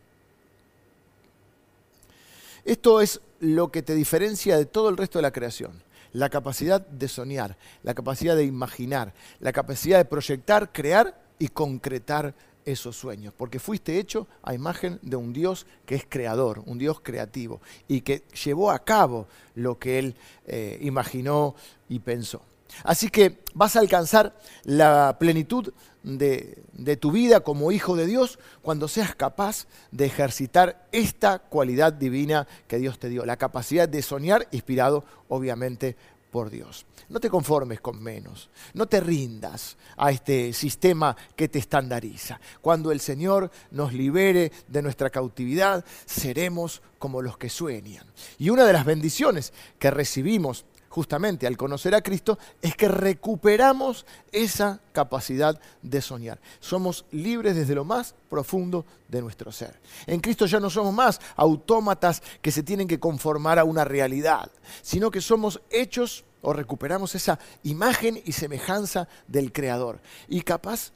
Esto 2.66 3.02
es 3.02 3.22
lo 3.40 3.72
que 3.72 3.82
te 3.82 3.94
diferencia 3.94 4.58
de 4.58 4.66
todo 4.66 4.90
el 4.90 4.98
resto 4.98 5.18
de 5.18 5.24
la 5.24 5.32
creación. 5.32 5.84
La 6.14 6.30
capacidad 6.30 6.80
de 6.80 7.08
soñar, 7.08 7.58
la 7.82 7.94
capacidad 7.94 8.36
de 8.36 8.46
imaginar, 8.46 9.14
la 9.40 9.52
capacidad 9.52 9.98
de 9.98 10.06
proyectar, 10.06 10.72
crear 10.72 11.20
y 11.40 11.48
concretar 11.48 12.36
esos 12.66 12.96
sueños, 12.96 13.34
porque 13.36 13.60
fuiste 13.60 14.00
hecho 14.00 14.28
a 14.42 14.54
imagen 14.54 15.00
de 15.02 15.16
un 15.16 15.34
Dios 15.34 15.66
que 15.86 15.96
es 15.96 16.06
creador, 16.08 16.64
un 16.66 16.78
Dios 16.78 17.00
creativo, 17.02 17.62
y 17.88 18.02
que 18.02 18.24
llevó 18.44 18.72
a 18.72 18.80
cabo 18.80 19.28
lo 19.56 19.78
que 19.80 20.00
Él 20.00 20.16
eh, 20.46 20.78
imaginó 20.82 21.56
y 21.90 22.00
pensó. 22.00 22.42
Así 22.84 23.10
que 23.10 23.44
vas 23.54 23.76
a 23.76 23.80
alcanzar 23.80 24.36
la 24.64 25.18
plenitud 25.20 25.74
de, 26.02 26.64
de, 26.74 26.98
tu 26.98 27.12
vida 27.12 27.42
como 27.42 27.72
hijo 27.72 27.96
de 27.96 28.08
Dios 28.08 28.40
cuando 28.62 28.88
seas 28.88 29.16
capaz 29.16 29.68
de 29.92 30.06
ejercitar 30.06 30.88
esta 30.92 31.40
cualidad 31.40 31.94
divina 31.94 32.48
que 32.68 32.80
Dios 32.80 33.00
te 33.00 33.10
dio, 33.10 33.26
la 33.26 33.38
capacidad 33.38 33.88
de 33.88 34.02
soñar 34.02 34.48
inspirado 34.52 35.06
obviamente 35.30 35.96
por 36.34 36.50
Dios. 36.50 36.88
No 37.10 37.20
te 37.20 37.30
conformes 37.30 37.80
con 37.80 38.02
menos, 38.02 38.50
no 38.74 38.88
te 38.88 39.00
rindas 39.00 39.78
a 39.96 40.10
este 40.10 40.52
sistema 40.52 41.16
que 41.36 41.48
te 41.48 41.60
estandariza. 41.60 42.42
Cuando 42.60 42.92
el 42.92 43.00
Señor 43.00 43.52
nos 43.70 43.94
libere 43.94 44.52
de 44.68 44.82
nuestra 44.82 45.12
cautividad, 45.12 45.86
seremos 46.08 46.82
como 46.98 47.22
los 47.22 47.38
que 47.38 47.50
sueñan. 47.50 48.08
Y 48.40 48.50
una 48.50 48.66
de 48.66 48.74
las 48.74 48.84
bendiciones 48.84 49.54
que 49.78 49.92
recibimos 49.92 50.66
justamente 50.94 51.48
al 51.48 51.58
conocer 51.58 51.96
a 51.96 52.04
Cristo, 52.04 52.38
es 52.62 52.76
que 52.76 52.88
recuperamos 52.88 54.06
esa 54.32 54.80
capacidad 54.92 55.60
de 55.82 56.02
soñar. 56.04 56.40
Somos 56.60 57.06
libres 57.10 57.56
desde 57.56 57.74
lo 57.74 57.84
más 57.84 58.14
profundo 58.30 58.86
de 59.08 59.24
nuestro 59.24 59.52
ser. 59.52 59.80
En 60.06 60.20
Cristo 60.20 60.46
ya 60.46 60.60
no 60.60 60.70
somos 60.70 60.94
más 60.94 61.20
autómatas 61.36 62.22
que 62.44 62.52
se 62.52 62.62
tienen 62.62 62.88
que 62.88 63.00
conformar 63.00 63.58
a 63.58 63.64
una 63.64 63.86
realidad, 63.86 64.52
sino 64.84 65.10
que 65.10 65.20
somos 65.20 65.62
hechos 65.72 66.26
o 66.44 66.54
recuperamos 66.54 67.16
esa 67.16 67.40
imagen 67.64 68.22
y 68.24 68.34
semejanza 68.34 69.08
del 69.28 69.52
Creador. 69.52 70.00
Y 70.28 70.42
capaz 70.42 70.92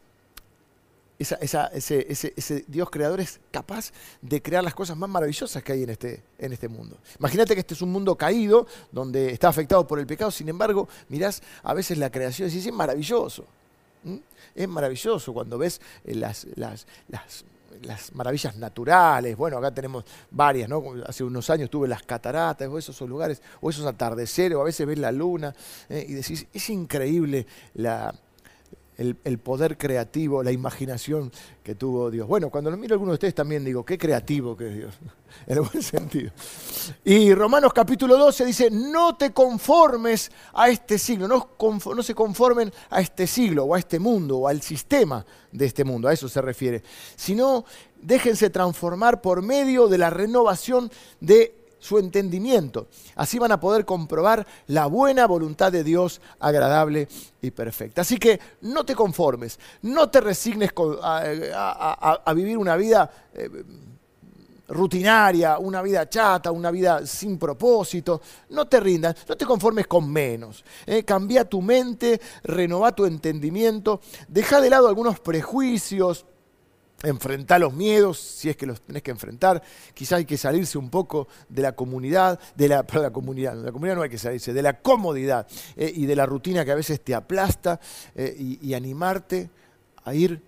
ese, 1.20 2.66
Dios 2.68 2.90
creador 2.90 3.20
es 3.20 3.40
capaz 3.52 3.92
de 4.22 4.42
crear 4.42 4.64
las 4.64 4.76
cosas 4.76 4.96
más 4.98 5.10
maravillosas 5.10 5.64
que 5.64 5.72
hay 5.72 5.84
en 5.84 5.90
este, 5.90 6.24
en 6.38 6.54
este 6.54 6.68
mundo. 6.68 6.98
Imagínate 7.20 7.56
que 7.56 7.62
este 7.62 7.74
es 7.74 7.82
un 7.82 7.92
mundo 7.92 8.16
caído, 8.16 8.68
donde 8.92 9.32
está 9.32 9.50
afectado 9.50 9.88
por 9.88 10.00
el 10.00 10.06
pecado, 10.06 10.30
sin 10.30 10.48
embargo, 10.50 10.88
mirás 11.10 11.42
a 11.64 11.74
veces 11.74 11.98
la 11.98 12.12
creación 12.12 12.48
y 12.48 12.52
decís, 12.52 12.68
es 12.68 12.74
maravilloso. 12.74 13.46
Es 14.56 14.68
maravilloso 14.68 15.34
cuando 15.34 15.58
ves 15.58 15.82
eh, 16.06 16.16
las, 16.16 16.46
las, 16.56 17.46
maravillas 18.14 18.56
naturales. 18.56 19.36
Bueno, 19.36 19.58
acá 19.58 19.72
tenemos 19.72 20.06
varias, 20.32 20.70
¿no? 20.70 20.84
Hace 21.06 21.24
unos 21.24 21.50
años 21.50 21.70
tuve 21.70 21.88
las 21.88 22.04
cataratas, 22.04 22.68
o 22.68 22.78
esos 22.78 23.00
lugares, 23.02 23.42
o 23.60 23.70
esos 23.70 23.86
atardeceres, 23.86 24.56
o 24.56 24.62
a 24.62 24.64
veces 24.64 24.88
ves 24.88 24.98
la 24.98 25.12
luna, 25.12 25.54
eh, 25.90 26.06
y 26.08 26.14
decís, 26.14 26.48
es 26.54 26.70
increíble 26.70 27.46
la, 27.74 28.14
el, 28.98 29.38
poder 29.38 29.78
creativo, 29.78 30.42
la 30.42 30.52
imaginación 30.52 31.32
que 31.64 31.76
tuvo 31.76 32.10
Dios. 32.10 32.28
Bueno, 32.28 32.50
cuando 32.50 32.72
lo 32.72 32.78
miro 32.78 32.96
a 32.96 33.00
de 33.00 33.12
ustedes 33.12 33.36
también 33.36 33.64
digo, 33.64 33.86
qué 33.86 33.98
creativo 33.98 34.58
que 34.58 34.70
es 34.70 34.76
Dios, 34.76 34.96
en 35.48 35.58
el 35.58 35.64
buen 35.64 35.84
sentido. 35.84 36.32
Y 37.04 37.34
Romanos 37.34 37.74
capítulo 37.74 38.18
12 38.18 38.46
dice, 38.46 38.72
no 38.72 39.16
te 39.16 39.32
conformes 39.32 40.32
a 40.54 40.70
este 40.70 40.98
siglo, 40.98 41.28
no, 41.28 41.50
no 41.96 42.04
se 42.04 42.16
conformen 42.16 42.72
a 42.90 43.02
este 43.02 43.28
siglo 43.28 43.66
o 43.66 43.76
a 43.76 43.80
este 43.80 44.00
mundo 44.00 44.40
o 44.40 44.48
al 44.48 44.62
sistema 44.62 45.24
de 45.52 45.66
este 45.66 45.84
mundo, 45.84 46.08
a 46.08 46.14
eso 46.14 46.28
se 46.28 46.42
refiere, 46.42 46.84
sino 47.16 47.66
déjense 48.02 48.50
transformar 48.50 49.22
por 49.22 49.42
medio 49.42 49.88
de 49.88 49.98
la 49.98 50.10
renovación 50.10 50.92
de 51.20 51.57
su 51.80 51.98
entendimiento. 51.98 52.88
Así 53.16 53.40
van 53.40 53.52
a 53.52 53.60
poder 53.60 53.86
comprobar 53.86 54.46
la 54.68 54.88
buena 54.88 55.26
voluntad 55.28 55.72
de 55.72 55.84
Dios 55.84 56.22
agradable 56.40 57.08
y 57.42 57.52
perfecta. 57.52 58.02
Así 58.02 58.18
que 58.18 58.40
no 58.62 58.86
te 58.86 58.96
conformes, 58.96 59.60
no 59.84 60.10
te 60.10 60.22
resignes 60.22 60.72
a, 61.02 62.34
vivir 62.34 62.58
una 62.58 62.76
vida 62.76 63.10
eh, 63.34 63.50
rutinaria, 64.70 65.58
una 65.60 65.82
vida 65.82 66.10
chata, 66.10 66.52
una 66.52 66.72
vida 66.72 67.06
sin 67.06 67.38
propósito. 67.38 68.22
No 68.50 68.68
te 68.68 68.80
rindas, 68.80 69.16
no 69.28 69.38
te 69.38 69.46
conformes 69.46 69.88
con 69.88 70.12
menos. 70.12 70.64
Eh. 70.86 71.04
Cambia 71.04 71.46
tu 71.46 71.62
mente, 71.62 72.20
renova 72.44 72.92
tu 72.94 73.06
entendimiento, 73.06 74.02
deja 74.28 74.60
de 74.62 74.70
lado 74.70 74.88
algunos 74.88 75.20
prejuicios 75.20 76.26
enfrentar 77.04 77.62
los 77.62 77.74
miedos, 77.74 78.20
si 78.20 78.50
es 78.50 78.58
que 78.58 78.66
los 78.66 78.82
tenés 78.82 79.04
que 79.04 79.12
enfrentar. 79.12 79.62
Quizá 79.94 80.18
hay 80.18 80.26
que 80.26 80.38
salirse 80.38 80.78
un 80.78 80.90
poco 80.90 81.28
de 81.50 81.62
la 81.62 81.74
comunidad, 81.74 82.40
de 82.56 82.68
la, 82.68 82.86
la 82.94 83.12
comunidad, 83.12 83.56
la 83.56 83.72
comunidad 83.72 83.96
no 83.96 84.02
hay 84.02 84.10
que 84.10 84.18
salirse, 84.18 84.54
de 84.54 84.62
la 84.62 84.80
comodidad 84.82 85.48
eh, 85.76 85.92
y 85.94 86.06
de 86.06 86.16
la 86.16 86.26
rutina 86.26 86.66
que 86.66 86.72
a 86.72 86.76
veces 86.76 87.02
te 87.02 87.14
aplasta 87.14 87.80
eh, 88.16 88.36
y, 88.38 88.74
animarte 88.78 89.50
a 90.04 90.14
ir 90.14 90.42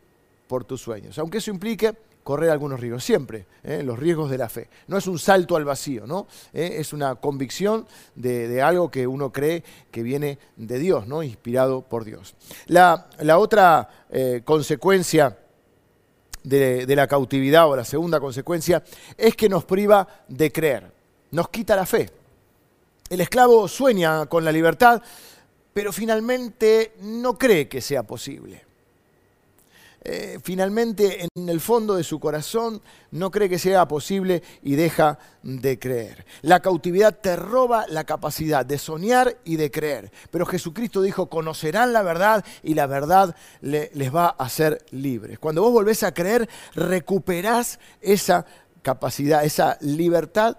por 0.47 0.65
tus 0.65 0.81
sueños. 0.81 1.17
Aunque 1.17 1.39
eso 1.39 1.49
implique 1.49 1.95
correr 2.23 2.51
algunos 2.51 2.79
riesgos, 2.79 3.03
siempre, 3.03 3.47
¿eh? 3.63 3.81
los 3.83 3.97
riesgos 3.97 4.29
de 4.29 4.37
la 4.37 4.49
fe. 4.49 4.69
No 4.87 4.97
es 4.97 5.07
un 5.07 5.17
salto 5.17 5.55
al 5.55 5.65
vacío, 5.65 6.05
¿no? 6.05 6.27
Es 6.53 6.93
una 6.93 7.15
convicción 7.15 7.87
de, 8.13 8.61
algo 8.61 8.91
que 8.91 9.07
uno 9.07 9.31
cree 9.31 9.63
que 9.89 10.03
viene 10.03 10.37
de 10.55 10.77
Dios, 10.77 11.07
¿no? 11.07 11.23
inspirado 11.23 11.81
por 11.81 12.05
Dios. 12.05 12.35
La, 12.67 13.07
otra 13.39 14.05
eh, 14.11 14.41
consecuencia 14.45 15.39
de, 16.43 16.85
de 16.85 16.95
la 16.95 17.07
cautividad 17.07 17.67
o 17.67 17.75
la 17.75 17.85
segunda 17.85 18.19
consecuencia 18.19 18.83
es 19.17 19.35
que 19.35 19.49
nos 19.49 19.65
priva 19.65 20.07
de 20.27 20.51
creer, 20.51 20.91
nos 21.31 21.49
quita 21.49 21.75
la 21.75 21.85
fe. 21.85 22.09
El 23.09 23.21
esclavo 23.21 23.67
sueña 23.67 24.27
con 24.27 24.45
la 24.45 24.51
libertad, 24.51 25.01
pero 25.73 25.91
finalmente 25.91 26.93
no 27.01 27.37
cree 27.37 27.67
que 27.67 27.81
sea 27.81 28.03
posible. 28.03 28.68
Eh, 30.01 30.39
finalmente 30.41 31.27
en 31.35 31.49
el 31.49 31.59
fondo 31.59 31.95
de 31.95 32.05
su 32.05 32.21
corazón 32.21 32.81
no 33.11 33.31
cree 33.31 33.49
que 33.49 33.59
sea 33.59 33.87
posible 33.87 34.41
y 34.63 34.75
deja 34.75 35.19
de 35.43 35.77
creer. 35.77 36.25
La 36.41 36.61
cautividad 36.61 37.17
te 37.19 37.35
roba 37.35 37.85
la 37.87 38.05
capacidad 38.05 38.65
de 38.65 38.77
soñar 38.77 39.37
y 39.43 39.57
de 39.57 39.71
creer. 39.71 40.11
Pero 40.31 40.45
Jesucristo 40.45 41.01
dijo, 41.01 41.29
conocerán 41.29 41.91
la 41.91 42.01
verdad 42.01 42.45
y 42.63 42.75
la 42.75 42.87
verdad 42.87 43.35
les 43.61 44.15
va 44.15 44.27
a 44.27 44.45
hacer 44.45 44.85
libres. 44.91 45.37
Cuando 45.39 45.61
vos 45.61 45.73
volvés 45.73 46.03
a 46.03 46.13
creer, 46.13 46.47
recuperás 46.75 47.79
esa 48.01 48.45
capacidad, 48.81 49.43
esa 49.43 49.77
libertad 49.81 50.57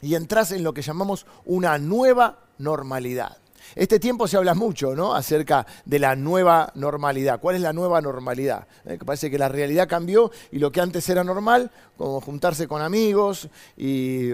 y 0.00 0.14
entras 0.14 0.52
en 0.52 0.62
lo 0.62 0.74
que 0.74 0.82
llamamos 0.82 1.26
una 1.44 1.78
nueva 1.78 2.38
normalidad. 2.58 3.38
Este 3.74 3.98
tiempo 3.98 4.28
se 4.28 4.36
habla 4.36 4.54
mucho 4.54 4.94
¿no? 4.94 5.14
acerca 5.14 5.66
de 5.84 5.98
la 5.98 6.16
nueva 6.16 6.70
normalidad. 6.74 7.40
¿Cuál 7.40 7.56
es 7.56 7.62
la 7.62 7.72
nueva 7.72 8.00
normalidad? 8.00 8.66
Eh, 8.84 8.98
parece 9.04 9.30
que 9.30 9.38
la 9.38 9.48
realidad 9.48 9.88
cambió 9.88 10.30
y 10.52 10.58
lo 10.58 10.70
que 10.70 10.80
antes 10.80 11.08
era 11.08 11.24
normal, 11.24 11.70
como 11.96 12.20
juntarse 12.20 12.68
con 12.68 12.82
amigos 12.82 13.48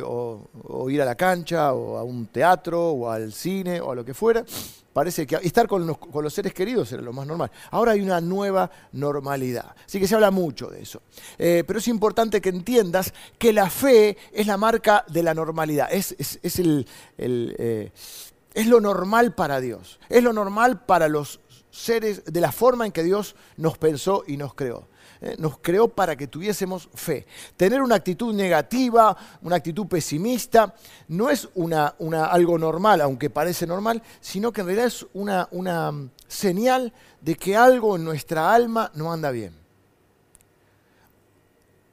o, 0.04 0.90
ir 0.90 1.02
a 1.02 1.04
la 1.04 1.14
cancha 1.14 1.72
o 1.72 1.96
a 1.96 2.02
un 2.02 2.26
teatro 2.26 2.90
o 2.90 3.10
al 3.10 3.32
cine 3.32 3.80
o 3.80 3.92
a 3.92 3.94
lo 3.94 4.04
que 4.04 4.14
fuera, 4.14 4.44
parece 4.92 5.26
que 5.26 5.37
estar 5.37 5.66
con 5.66 5.87
los, 5.87 6.34
seres 6.34 6.52
queridos 6.52 6.92
era 6.92 7.02
lo 7.02 7.12
más 7.12 7.26
normal. 7.26 7.50
Ahora 7.70 7.92
hay 7.92 8.00
una 8.00 8.20
nueva 8.20 8.70
normalidad. 8.92 9.75
Así 9.87 10.00
que 10.00 10.08
se 10.08 10.14
habla 10.14 10.30
mucho 10.30 10.68
de 10.68 10.82
eso. 10.82 11.02
Eh, 11.38 11.64
pero 11.66 11.78
es 11.78 11.88
importante 11.88 12.40
que 12.40 12.49
entiendas 12.49 13.12
que 13.38 13.52
la 13.52 13.70
fe 13.70 14.16
es 14.32 14.46
la 14.46 14.56
marca 14.56 15.04
de 15.08 15.22
la 15.22 15.34
normalidad. 15.34 15.88
Es, 15.92 16.14
el, 16.58 16.87
eh, 17.18 17.90
es 18.54 18.66
lo 18.66 18.80
normal 18.80 19.35
para 19.35 19.61
Dios, 19.61 20.00
es 20.09 20.23
lo 20.23 20.33
normal 20.33 20.85
para 20.85 21.09
los 21.09 21.40
seres, 21.71 22.25
de 22.25 22.40
la 22.40 22.52
forma 22.52 22.87
en 22.87 22.92
que 22.92 23.02
Dios 23.02 23.37
nos 23.57 23.78
pensó 23.78 24.25
y 24.26 24.37
nos 24.37 24.54
creó. 24.54 24.88
¿eh? 25.21 25.37
Nos 25.38 25.59
creó 25.59 25.88
para 25.88 26.16
que 26.16 26.26
tuviésemos 26.26 26.88
fe. 26.95 27.26
Tener 27.57 27.80
una 27.80 27.97
actitud 27.97 28.35
negativa, 28.35 29.16
una 29.42 29.57
actitud 29.57 29.87
pesimista, 29.87 30.75
no 31.09 31.30
es 31.30 31.49
algo 32.30 32.59
normal, 32.59 33.00
aunque 33.00 33.30
parece 33.30 33.66
normal, 33.66 34.02
sino 34.21 34.52
que 34.52 34.62
en 34.62 34.66
realidad 34.66 34.87
es 34.87 35.07
una, 35.14 35.49
una 35.52 35.92
señal 36.26 36.92
de 37.21 37.37
que 37.37 37.57
algo 37.57 37.97
en 37.97 38.04
nuestra 38.04 38.52
alma 38.52 38.90
no 38.95 39.12
anda 39.12 39.30
bien. 39.30 39.54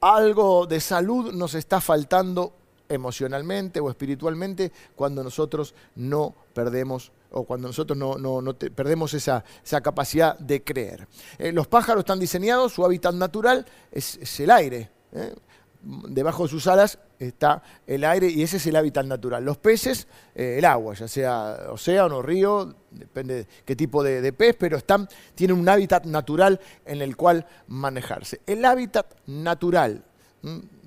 Algo 0.00 0.66
de 0.66 0.80
salud 0.80 1.32
nos 1.32 1.54
está 1.54 1.80
faltando 1.80 2.52
emocionalmente 2.88 3.80
o 3.80 3.90
espiritualmente 3.90 4.72
cuando 4.96 5.22
nosotros 5.22 5.74
no 5.96 6.34
perdemos 6.54 7.12
o 7.30 7.44
cuando 7.44 7.68
nosotros 7.68 7.98
no, 7.98 8.54
perdemos 8.74 9.14
esa, 9.14 9.44
capacidad 9.82 10.38
de 10.38 10.62
creer. 10.62 11.06
Eh, 11.38 11.52
los 11.52 11.66
pájaros 11.66 12.02
están 12.02 12.18
diseñados, 12.18 12.72
su 12.72 12.84
hábitat 12.84 13.14
natural 13.14 13.66
es, 13.92 14.40
el 14.40 14.50
aire. 14.50 14.90
¿eh? 15.12 15.34
Debajo 15.80 16.44
de 16.44 16.48
sus 16.48 16.66
alas 16.66 16.98
está 17.18 17.62
el 17.86 18.02
aire 18.04 18.28
y 18.28 18.42
ese 18.42 18.56
es 18.56 18.66
el 18.66 18.76
hábitat 18.76 19.06
natural. 19.06 19.44
Los 19.44 19.58
peces, 19.58 20.08
eh, 20.34 20.56
el 20.58 20.64
agua, 20.64 20.94
ya 20.94 21.06
sea 21.06 21.68
océano, 21.70 22.22
río, 22.22 22.74
depende 22.90 23.34
de 23.34 23.46
qué 23.64 23.76
tipo 23.76 24.02
de, 24.02 24.20
de, 24.20 24.32
pez, 24.32 24.56
pero 24.58 24.78
están, 24.78 25.08
tienen 25.34 25.58
un 25.58 25.68
hábitat 25.68 26.04
natural 26.06 26.58
en 26.84 27.02
el 27.02 27.16
cual 27.16 27.46
manejarse. 27.68 28.40
El 28.46 28.64
hábitat 28.64 29.14
natural 29.26 30.04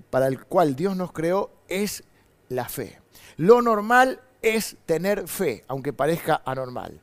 para 0.10 0.28
el 0.28 0.44
cual 0.46 0.76
Dios 0.76 0.96
nos 0.96 1.12
creó 1.14 1.50
es 1.72 2.04
la 2.50 2.68
fe. 2.68 3.00
Lo 3.38 3.62
normal 3.62 4.20
es 4.42 4.78
tener 4.86 5.28
fe, 5.28 5.64
aunque 5.68 5.94
parezca 5.94 6.42
anormal. 6.46 7.00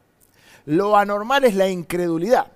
Lo 0.66 0.96
anormal 0.96 1.44
es 1.44 1.54
la 1.54 1.68
incredulidad. 1.68 2.52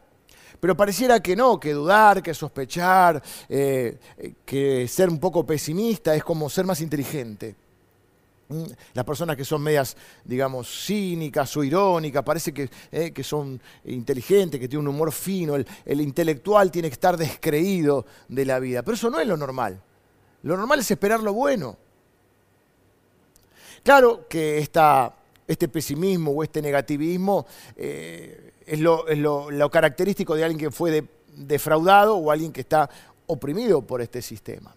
Pero 0.61 0.77
pareciera 0.77 1.21
que 1.21 1.35
no, 1.35 1.59
que 1.59 1.73
dudar, 1.73 2.23
que 2.23 2.35
sospechar, 2.35 3.21
eh, 3.49 3.99
que 4.45 4.87
ser 4.87 5.09
un 5.09 5.19
poco 5.19 5.45
pesimista 5.45 6.15
es 6.15 6.23
como 6.23 6.49
ser 6.49 6.65
más 6.65 6.81
inteligente. 6.81 7.57
Mm, 8.49 8.65
las 8.95 9.05
personas 9.05 9.37
que 9.37 9.45
son 9.45 9.63
medias, 9.63 9.97
digamos, 10.25 10.69
cínicas 10.87 11.57
o 11.57 11.65
irónicas, 11.65 12.23
parece 12.23 12.53
que, 12.53 12.71
eh, 12.93 13.11
que 13.11 13.25
son 13.25 13.61
inteligentes, 13.87 14.61
que 14.61 14.69
tienen 14.69 14.87
un 14.87 14.95
humor 14.95 15.11
fino, 15.11 15.57
el 15.57 16.01
intelectual 16.01 16.71
tiene 16.71 16.89
que 16.89 16.95
estar 16.95 17.17
descreído 17.17 18.07
de 18.29 18.45
la 18.45 18.61
vida. 18.61 18.83
Pero 18.83 18.95
eso 18.95 19.11
no 19.11 19.19
es 19.19 19.27
lo 19.27 19.37
normal. 19.37 19.83
Lo 20.43 20.57
normal 20.57 20.81
es 20.81 20.91
esperar 20.91 21.21
lo 21.23 21.33
bueno. 21.33 21.77
Claro 23.83 24.29
que 24.29 24.59
este 24.59 25.69
pesimismo 25.69 26.33
o 26.33 26.43
este 26.43 26.63
negativismo 26.63 27.47
eh, 27.77 28.53
es, 28.67 28.81
lo, 28.81 29.71
característico 29.71 30.35
de 30.35 30.45
alguien 30.45 30.61
que 30.61 30.71
fue 30.71 31.05
defraudado 31.35 32.17
o 32.17 32.31
alguien 32.31 32.53
que 32.53 32.61
está 32.61 32.89
oprimido 33.27 33.83
por 33.83 34.01
este 34.01 34.23
sistema. 34.23 34.75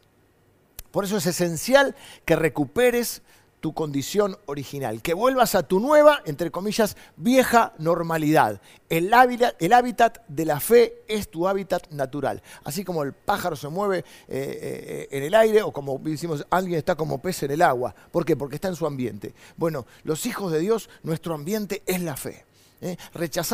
Por 0.91 1.03
eso 1.03 1.17
es 1.17 1.25
esencial 1.25 1.95
que 2.23 2.35
recuperes 2.35 3.21
tu 3.59 3.73
condición 3.73 4.37
original, 4.45 5.01
que 5.01 5.13
vuelvas 5.13 5.55
a 5.55 5.63
tu 5.63 5.79
nueva, 5.79 6.21
entre 6.25 6.51
comillas, 6.51 6.95
vieja 7.17 7.73
normalidad. 7.77 8.61
El 8.89 9.13
hábitat, 9.13 10.21
de 10.27 10.45
la 10.45 10.59
fe 10.59 11.03
es 11.07 11.29
tu 11.29 11.47
hábitat 11.47 11.89
natural. 11.89 12.43
Así 12.63 12.83
como 12.83 13.03
el 13.03 13.13
pájaro 13.13 13.55
se 13.55 13.67
mueve 13.69 13.99
eh, 13.99 14.05
eh, 14.27 15.07
en 15.11 15.23
el 15.23 15.33
aire 15.33 15.63
o 15.63 15.71
como 15.71 15.97
decimos, 15.99 16.45
alguien 16.49 16.77
está 16.77 16.95
como 16.95 17.21
pez 17.21 17.43
en 17.43 17.51
el 17.51 17.61
agua. 17.61 17.95
¿Por 18.11 18.25
qué? 18.25 18.35
Porque 18.35 18.55
está 18.55 18.67
en 18.67 18.75
su 18.75 18.85
ambiente. 18.85 19.33
Bueno, 19.57 19.85
los 20.03 20.25
hijos 20.25 20.51
de 20.51 20.59
Dios, 20.59 20.89
nuestro 21.03 21.33
ambiente 21.33 21.81
es 21.85 22.01
la 22.01 22.15
fe. 22.15 22.45
¿Eh? 22.81 22.97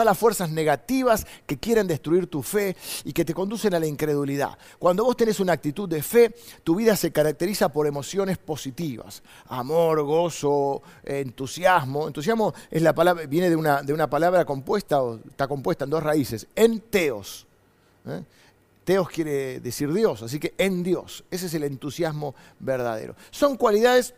Las 0.06 0.18
fuerzas 0.18 0.50
negativas 0.50 1.26
que 1.46 1.58
quieren 1.58 1.88
destruir 1.88 2.28
tu 2.28 2.42
fe 2.42 2.76
y 3.04 3.14
que 3.14 3.26
te 3.26 3.34
conducen 3.34 3.74
a 3.74 3.80
la 3.80 3.86
incredulidad. 3.86 4.58
Cuando 4.80 5.04
vos 5.04 5.16
tenés 5.18 5.40
una 5.40 5.54
actitud 5.54 5.88
de 5.88 6.02
fe, 6.02 6.36
tu 6.64 6.76
vida 6.76 6.96
se 6.96 7.12
caracteriza 7.12 7.70
por 7.70 7.88
emociones 7.88 8.38
positivas. 8.38 9.22
Amor, 9.48 10.04
gozo, 10.04 10.82
entusiasmo. 11.04 12.08
Entusiasmo 12.08 12.54
es 12.70 12.82
la 12.82 12.94
palabra, 12.94 13.26
viene 13.26 13.50
de 13.50 13.56
una, 13.56 13.82
de 13.82 13.94
una 13.94 14.10
palabra 14.10 14.46
compuesta, 14.46 15.02
o 15.02 15.18
está 15.18 15.48
compuesta 15.48 15.86
en 15.86 15.92
dos 15.92 16.04
raíces, 16.04 16.48
en 16.56 16.80
teos. 16.82 17.46
¿eh? 18.08 18.24
Teos 18.84 19.10
quiere 19.10 19.60
decir 19.60 19.94
Dios, 19.94 20.24
así 20.24 20.40
que 20.40 20.54
en 20.58 20.84
Dios. 20.84 21.24
Ese 21.30 21.46
es 21.46 21.54
el 21.54 21.64
entusiasmo 21.64 22.34
verdadero. 22.60 23.16
Son 23.30 23.56
cualidades 23.56 24.16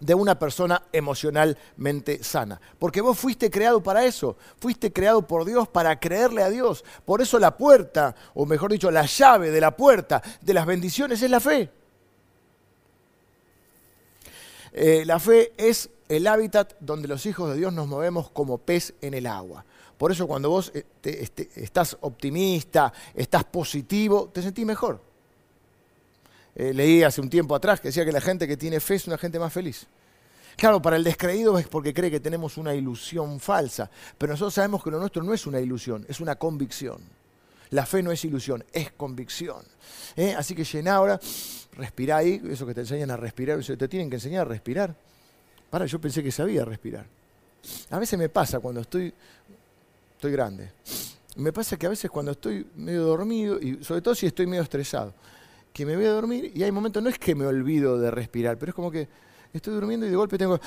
de 0.00 0.14
una 0.14 0.38
persona 0.38 0.82
emocionalmente 0.92 2.22
sana. 2.22 2.60
Porque 2.78 3.00
vos 3.00 3.18
fuiste 3.18 3.50
creado 3.50 3.82
para 3.82 4.04
eso, 4.04 4.36
fuiste 4.58 4.92
creado 4.92 5.26
por 5.26 5.44
Dios 5.44 5.68
para 5.68 5.98
creerle 5.98 6.42
a 6.42 6.50
Dios. 6.50 6.84
Por 7.04 7.22
eso 7.22 7.38
la 7.38 7.56
puerta, 7.56 8.14
o 8.34 8.46
mejor 8.46 8.72
dicho, 8.72 8.90
la 8.90 9.06
llave 9.06 9.50
de 9.50 9.60
la 9.60 9.76
puerta 9.76 10.22
de 10.40 10.54
las 10.54 10.66
bendiciones 10.66 11.22
es 11.22 11.30
la 11.30 11.40
fe. 11.40 11.70
Eh, 14.72 15.04
la 15.06 15.20
fe 15.20 15.52
es 15.56 15.88
el 16.08 16.26
hábitat 16.26 16.74
donde 16.80 17.08
los 17.08 17.24
hijos 17.26 17.50
de 17.50 17.56
Dios 17.56 17.72
nos 17.72 17.86
movemos 17.86 18.30
como 18.30 18.58
pez 18.58 18.94
en 19.00 19.14
el 19.14 19.26
agua. 19.26 19.64
Por 19.96 20.10
eso 20.10 20.26
cuando 20.26 20.50
vos 20.50 20.72
eh, 20.74 20.84
este, 21.02 21.48
estás 21.54 21.96
optimista, 22.00 22.92
estás 23.14 23.44
positivo, 23.44 24.30
te 24.32 24.42
sentís 24.42 24.66
mejor. 24.66 25.13
Eh, 26.56 26.72
leí 26.72 27.02
hace 27.02 27.20
un 27.20 27.28
tiempo 27.28 27.54
atrás 27.54 27.80
que 27.80 27.88
decía 27.88 28.04
que 28.04 28.12
la 28.12 28.20
gente 28.20 28.46
que 28.46 28.56
tiene 28.56 28.80
fe 28.80 28.94
es 28.94 29.06
una 29.06 29.18
gente 29.18 29.38
más 29.38 29.52
feliz. 29.52 29.86
Claro, 30.56 30.80
para 30.80 30.96
el 30.96 31.02
descreído 31.02 31.58
es 31.58 31.66
porque 31.66 31.92
cree 31.92 32.10
que 32.10 32.20
tenemos 32.20 32.56
una 32.56 32.74
ilusión 32.74 33.40
falsa, 33.40 33.90
pero 34.16 34.32
nosotros 34.32 34.54
sabemos 34.54 34.84
que 34.84 34.90
lo 34.90 35.00
nuestro 35.00 35.22
no 35.22 35.34
es 35.34 35.46
una 35.46 35.60
ilusión, 35.60 36.06
es 36.08 36.20
una 36.20 36.36
convicción. 36.36 37.00
La 37.70 37.86
fe 37.86 38.02
no 38.02 38.12
es 38.12 38.24
ilusión, 38.24 38.64
es 38.72 38.92
convicción. 38.92 39.64
¿Eh? 40.14 40.34
Así 40.38 40.54
que 40.54 40.62
llena 40.62 40.94
ahora, 40.94 41.18
respira 41.72 42.18
ahí, 42.18 42.40
eso 42.48 42.66
que 42.66 42.74
te 42.74 42.82
enseñan 42.82 43.10
a 43.10 43.16
respirar, 43.16 43.58
te 43.64 43.88
tienen 43.88 44.08
que 44.08 44.16
enseñar 44.16 44.42
a 44.42 44.50
respirar. 44.50 44.94
Para, 45.70 45.86
yo 45.86 46.00
pensé 46.00 46.22
que 46.22 46.30
sabía 46.30 46.64
respirar. 46.64 47.04
A 47.90 47.98
veces 47.98 48.16
me 48.16 48.28
pasa 48.28 48.60
cuando 48.60 48.82
estoy, 48.82 49.12
estoy 50.14 50.30
grande, 50.30 50.70
me 51.36 51.52
pasa 51.52 51.76
que 51.76 51.86
a 51.86 51.90
veces 51.90 52.10
cuando 52.10 52.32
estoy 52.32 52.64
medio 52.76 53.02
dormido, 53.04 53.60
y 53.60 53.82
sobre 53.82 54.02
todo 54.02 54.14
si 54.14 54.26
estoy 54.26 54.46
medio 54.46 54.62
estresado, 54.62 55.14
que 55.74 55.84
me 55.84 55.96
voy 55.96 56.06
a 56.06 56.12
dormir 56.12 56.52
y 56.54 56.62
hay 56.62 56.70
momentos, 56.70 57.02
no 57.02 57.10
es 57.10 57.18
que 57.18 57.34
me 57.34 57.44
olvido 57.44 57.98
de 57.98 58.08
respirar, 58.10 58.56
pero 58.56 58.70
es 58.70 58.76
como 58.76 58.92
que 58.92 59.08
estoy 59.52 59.74
durmiendo 59.74 60.06
y 60.06 60.10
de 60.10 60.16
golpe 60.16 60.38
tengo... 60.38 60.60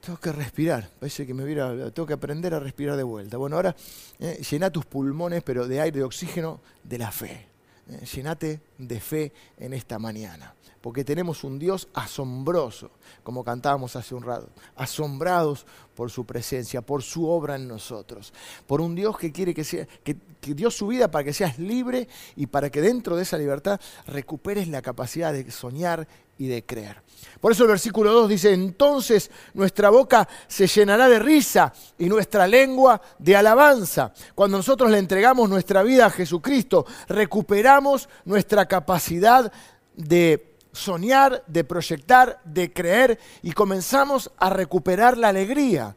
tengo 0.00 0.20
que 0.20 0.30
respirar. 0.30 0.88
Parece 1.00 1.26
que 1.26 1.34
me 1.34 1.42
hubiera, 1.42 1.90
tengo 1.90 2.06
que 2.06 2.12
aprender 2.12 2.54
a 2.54 2.60
respirar 2.60 2.96
de 2.96 3.02
vuelta. 3.02 3.36
Bueno, 3.36 3.56
ahora 3.56 3.74
eh, 4.20 4.40
llena 4.48 4.70
tus 4.70 4.86
pulmones, 4.86 5.42
pero 5.42 5.66
de 5.66 5.80
aire, 5.80 5.98
de 5.98 6.04
oxígeno, 6.04 6.60
de 6.84 6.96
la 6.96 7.10
fe. 7.10 7.48
Eh, 7.90 8.06
llenate 8.14 8.60
de 8.78 9.00
fe 9.00 9.32
en 9.58 9.72
esta 9.72 9.98
mañana. 9.98 10.54
Porque 10.88 11.04
tenemos 11.04 11.44
un 11.44 11.58
Dios 11.58 11.86
asombroso, 11.92 12.90
como 13.22 13.44
cantábamos 13.44 13.94
hace 13.94 14.14
un 14.14 14.22
rato, 14.22 14.48
asombrados 14.74 15.66
por 15.94 16.10
su 16.10 16.24
presencia, 16.24 16.80
por 16.80 17.02
su 17.02 17.28
obra 17.28 17.56
en 17.56 17.68
nosotros, 17.68 18.32
por 18.66 18.80
un 18.80 18.94
Dios 18.94 19.18
que 19.18 19.30
quiere 19.30 19.52
que 19.52 19.64
sea, 19.64 19.86
que, 20.02 20.16
que 20.40 20.54
dio 20.54 20.70
su 20.70 20.86
vida 20.86 21.10
para 21.10 21.24
que 21.24 21.34
seas 21.34 21.58
libre 21.58 22.08
y 22.36 22.46
para 22.46 22.70
que 22.70 22.80
dentro 22.80 23.16
de 23.16 23.24
esa 23.24 23.36
libertad 23.36 23.78
recuperes 24.06 24.66
la 24.68 24.80
capacidad 24.80 25.30
de 25.30 25.50
soñar 25.50 26.08
y 26.38 26.46
de 26.46 26.64
creer. 26.64 27.02
Por 27.38 27.52
eso 27.52 27.64
el 27.64 27.68
versículo 27.68 28.10
2 28.10 28.30
dice, 28.30 28.54
entonces 28.54 29.30
nuestra 29.52 29.90
boca 29.90 30.26
se 30.46 30.68
llenará 30.68 31.06
de 31.06 31.18
risa 31.18 31.70
y 31.98 32.08
nuestra 32.08 32.46
lengua 32.46 32.98
de 33.18 33.36
alabanza. 33.36 34.14
Cuando 34.34 34.56
nosotros 34.56 34.90
le 34.90 34.96
entregamos 34.96 35.50
nuestra 35.50 35.82
vida 35.82 36.06
a 36.06 36.10
Jesucristo, 36.10 36.86
recuperamos 37.08 38.08
nuestra 38.24 38.64
capacidad 38.64 39.52
de 39.94 40.47
soñar, 40.72 41.42
de 41.46 41.64
proyectar, 41.64 42.40
de 42.44 42.72
creer 42.72 43.18
y 43.42 43.52
comenzamos 43.52 44.30
a 44.38 44.50
recuperar 44.50 45.16
la 45.16 45.28
alegría. 45.28 45.96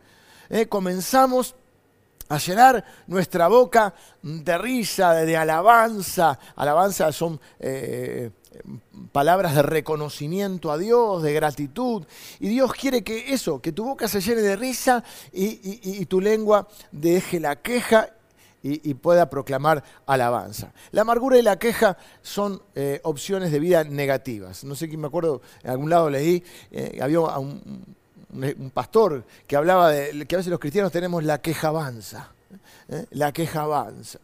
¿eh? 0.50 0.68
Comenzamos 0.68 1.56
a 2.30 2.38
llenar 2.38 2.86
nuestra 3.08 3.48
boca 3.50 3.94
de 4.22 4.58
risa, 4.58 5.14
de, 5.14 5.36
alabanza. 5.36 6.40
Alabanza 6.56 7.12
son 7.12 7.40
eh, 7.60 8.32
palabras 9.12 9.56
de 9.56 9.64
reconocimiento 9.64 10.72
a 10.72 10.78
Dios, 10.78 11.24
de 11.24 11.34
gratitud. 11.34 12.04
Y 12.40 12.50
Dios 12.50 12.74
quiere 12.74 13.04
que 13.04 13.34
eso, 13.34 13.62
que 13.62 13.72
tu 13.72 13.84
boca 13.84 14.08
se 14.08 14.22
llene 14.22 14.42
de 14.42 14.56
risa 14.56 15.04
y, 15.34 16.06
tu 16.06 16.20
lengua 16.20 16.68
deje 16.92 17.40
la 17.40 17.58
queja 17.58 18.10
y, 18.64 18.94
pueda 18.96 19.30
proclamar 19.30 19.84
alabanza. 20.06 20.72
La 20.92 21.02
amargura 21.02 21.38
y 21.38 21.42
la 21.42 21.58
queja 21.58 21.98
son 22.22 22.62
eh, 22.76 23.00
opciones 23.04 23.52
de 23.52 23.60
vida 23.60 23.84
negativas. 23.84 24.64
No 24.64 24.76
sé 24.76 24.88
quién 24.88 25.02
me 25.02 25.08
acuerdo, 25.08 25.42
en 25.64 25.72
algún 25.72 25.90
lado 25.90 26.10
leí, 26.10 26.44
eh, 26.72 27.00
había 27.02 27.20
un, 27.20 27.96
pastor 28.74 29.26
que 29.46 29.58
hablaba 29.58 29.92
de 29.92 30.26
que 30.26 30.36
a 30.36 30.38
veces 30.38 30.52
los 30.52 30.60
cristianos 30.60 30.92
tenemos 30.92 31.24
la 31.24 31.42
queja 31.42 31.68
avanza. 31.70 32.32
¿eh? 32.88 33.06
La 33.12 33.34
queja 33.34 33.64
avanza. 33.64 34.20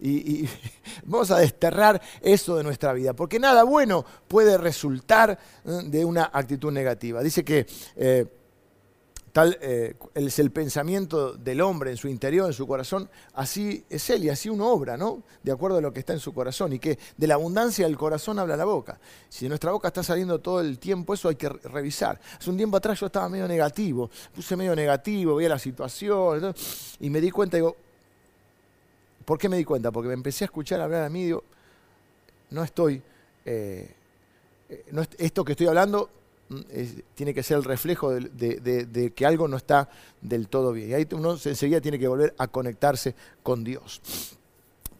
Y, 0.00 0.46
vamos 1.04 1.30
a 1.30 1.38
desterrar 1.38 2.00
eso 2.20 2.56
de 2.56 2.64
nuestra 2.64 2.92
vida, 2.92 3.14
porque 3.14 3.38
nada 3.38 3.62
bueno 3.62 4.04
puede 4.28 4.58
resultar 4.58 5.38
de 5.64 6.04
una 6.04 6.30
actitud 6.32 6.70
negativa. 6.70 7.22
Dice 7.22 7.44
que 7.44 7.66
Tal 9.32 9.56
eh, 9.60 9.94
es 10.14 10.38
el 10.40 10.50
pensamiento 10.50 11.34
del 11.34 11.60
hombre 11.60 11.90
en 11.90 11.96
su 11.96 12.08
interior, 12.08 12.48
en 12.48 12.52
su 12.52 12.66
corazón, 12.66 13.08
así 13.34 13.84
es 13.88 14.10
él 14.10 14.24
y 14.24 14.28
así 14.28 14.48
uno 14.48 14.68
obra, 14.68 14.96
¿no? 14.96 15.22
De 15.42 15.52
acuerdo 15.52 15.78
a 15.78 15.80
lo 15.80 15.92
que 15.92 16.00
está 16.00 16.12
en 16.12 16.18
su 16.18 16.34
corazón 16.34 16.72
y 16.72 16.80
que 16.80 16.98
de 17.16 17.26
la 17.28 17.34
abundancia 17.34 17.86
del 17.86 17.96
corazón 17.96 18.40
habla 18.40 18.56
la 18.56 18.64
boca. 18.64 18.98
Si 19.28 19.44
de 19.44 19.50
nuestra 19.50 19.70
boca 19.70 19.88
está 19.88 20.02
saliendo 20.02 20.40
todo 20.40 20.60
el 20.60 20.80
tiempo, 20.80 21.14
eso 21.14 21.28
hay 21.28 21.36
que 21.36 21.48
revisar. 21.48 22.20
Hace 22.38 22.50
un 22.50 22.56
tiempo 22.56 22.76
atrás 22.76 22.98
yo 22.98 23.06
estaba 23.06 23.28
medio 23.28 23.46
negativo, 23.46 24.10
puse 24.34 24.56
medio 24.56 24.74
negativo, 24.74 25.36
veía 25.36 25.50
la 25.50 25.58
situación 25.60 26.52
y 26.98 27.08
me 27.08 27.20
di 27.20 27.30
cuenta, 27.30 27.56
digo, 27.56 27.76
¿por 29.24 29.38
qué 29.38 29.48
me 29.48 29.56
di 29.56 29.64
cuenta? 29.64 29.92
Porque 29.92 30.08
me 30.08 30.14
empecé 30.14 30.44
a 30.44 30.46
escuchar 30.46 30.80
hablar 30.80 31.04
a 31.04 31.08
mí, 31.08 31.24
digo, 31.24 31.44
no 32.50 32.64
estoy, 32.64 33.00
eh, 33.44 33.94
eh, 34.68 34.84
no, 34.90 35.04
esto 35.18 35.44
que 35.44 35.52
estoy 35.52 35.68
hablando 35.68 36.10
Tiene 37.14 37.34
que 37.34 37.42
ser 37.42 37.58
el 37.58 37.64
reflejo 37.64 38.10
de, 38.10 39.12
que 39.14 39.26
algo 39.26 39.48
no 39.48 39.56
está 39.56 39.88
del 40.20 40.48
todo 40.48 40.72
bien. 40.72 40.90
Y 40.90 40.94
ahí 40.94 41.08
uno 41.12 41.32
enseguida 41.32 41.80
tiene 41.80 41.98
que 41.98 42.08
volver 42.08 42.34
a 42.38 42.48
conectarse 42.48 43.14
con 43.42 43.64
Dios 43.64 44.00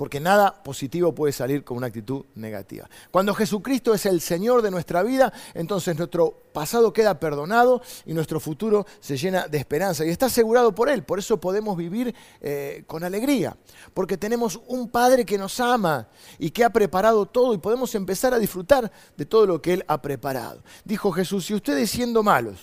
porque 0.01 0.19
nada 0.19 0.63
positivo 0.63 1.15
puede 1.15 1.31
salir 1.31 1.63
con 1.63 1.77
una 1.77 1.89
actitud 1.89 2.25
negativa. 2.37 2.89
Cuando 3.11 3.35
Jesucristo 3.35 3.93
es 3.93 4.07
el 4.07 4.23
Señor 4.23 4.63
de 4.63 4.71
nuestra 4.71 5.03
vida, 5.03 5.31
entonces 5.53 5.95
nuestro 5.95 6.45
pasado 6.55 6.91
queda 6.91 7.21
perdonado 7.21 7.83
y 8.07 8.15
nuestro 8.15 8.41
futuro 8.41 8.87
se 8.99 9.19
llena 9.19 9.47
de 9.47 9.59
esperanza 9.59 10.07
y 10.07 10.09
está 10.09 10.25
asegurado 10.25 10.75
por 10.75 10.89
Él. 10.89 11.03
Por 11.03 11.19
eso 11.19 11.39
podemos 11.39 11.77
vivir 11.77 12.15
eh, 12.41 12.83
con 12.87 13.05
alegría, 13.05 13.55
porque 13.93 14.17
tenemos 14.17 14.59
un 14.69 14.89
Padre 14.89 15.27
que 15.27 15.37
nos 15.37 15.61
ama 15.61 16.09
y 16.39 16.49
que 16.49 16.65
ha 16.65 16.71
preparado 16.71 17.27
todo 17.27 17.53
y 17.53 17.59
podemos 17.59 17.95
empezar 17.95 18.33
a 18.33 18.39
disfrutar 18.39 18.91
de 19.19 19.27
todo 19.27 19.45
lo 19.45 19.61
que 19.61 19.75
Él 19.75 19.85
ha 19.87 20.01
preparado. 20.01 20.63
Dijo 20.83 21.13
Jesús, 21.13 21.45
si 21.45 21.53
ustedes 21.53 21.91
siendo 21.91 22.23
malos, 22.23 22.59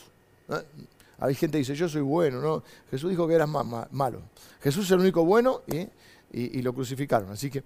hay 1.20 1.36
gente 1.36 1.58
que 1.58 1.60
dice, 1.60 1.76
yo 1.76 1.88
soy 1.88 2.02
bueno, 2.02 2.42
¿no? 2.42 2.64
Jesús 2.90 3.12
dijo 3.12 3.28
que 3.28 3.36
eras 3.36 3.48
malo. 3.48 4.24
Jesús 4.60 4.86
es 4.86 4.92
el 4.92 5.02
único 5.02 5.24
bueno 5.24 5.62
y 5.68 5.88
y, 6.32 6.62
lo 6.62 6.74
crucificaron. 6.74 7.32
Así 7.32 7.50
que, 7.50 7.64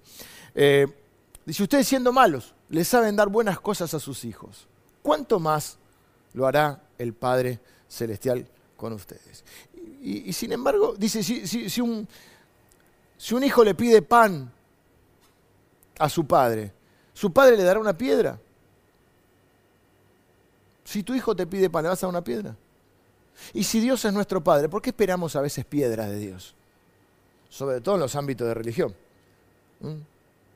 eh, 0.56 0.88
dice, 1.46 1.64
ustedes 1.64 1.88
siendo 1.88 2.14
malos, 2.14 2.54
le 2.70 2.84
saben 2.86 3.16
dar 3.16 3.30
buenas 3.30 3.60
cosas 3.60 3.94
a 3.94 4.00
sus 4.00 4.26
hijos. 4.26 4.68
¿Cuánto 5.02 5.40
más 5.40 5.78
lo 6.34 6.46
hará 6.46 6.82
el 6.98 7.14
Padre 7.14 7.60
Celestial 7.88 8.48
con 8.78 8.94
ustedes? 8.94 9.44
Y, 10.04 10.34
sin 10.34 10.52
embargo, 10.52 10.96
dice, 10.98 11.24
si, 11.24 11.46
si, 11.48 11.82
un, 11.82 12.08
si 13.18 13.36
un 13.36 13.44
hijo 13.44 13.64
le 13.64 13.76
pide 13.76 14.02
pan 14.02 14.52
a 16.00 16.10
su 16.10 16.26
padre, 16.26 16.74
¿su 17.14 17.32
padre 17.32 17.56
le 17.56 17.64
dará 17.64 17.80
una 17.80 17.96
piedra? 17.96 18.40
Si 20.84 21.04
tu 21.04 21.14
hijo 21.14 21.36
te 21.36 21.46
pide 21.46 21.70
pan, 21.70 21.84
¿le 21.84 21.90
vas 21.90 22.04
a 22.04 22.08
dar 22.08 22.10
una 22.10 22.24
piedra? 22.24 22.56
Y 23.54 23.64
si 23.64 23.80
Dios 23.80 24.04
es 24.06 24.14
nuestro 24.14 24.44
Padre, 24.44 24.70
¿por 24.70 24.82
qué 24.82 24.90
esperamos 24.90 25.36
a 25.36 25.42
veces 25.42 25.66
piedras 25.66 26.10
de 26.10 26.18
Dios? 26.18 26.56
Sobre 27.52 27.82
todo 27.82 27.96
en 27.96 28.02
los 28.02 28.16
ámbitos 28.16 28.48
de 28.48 28.54
religión. 28.54 28.96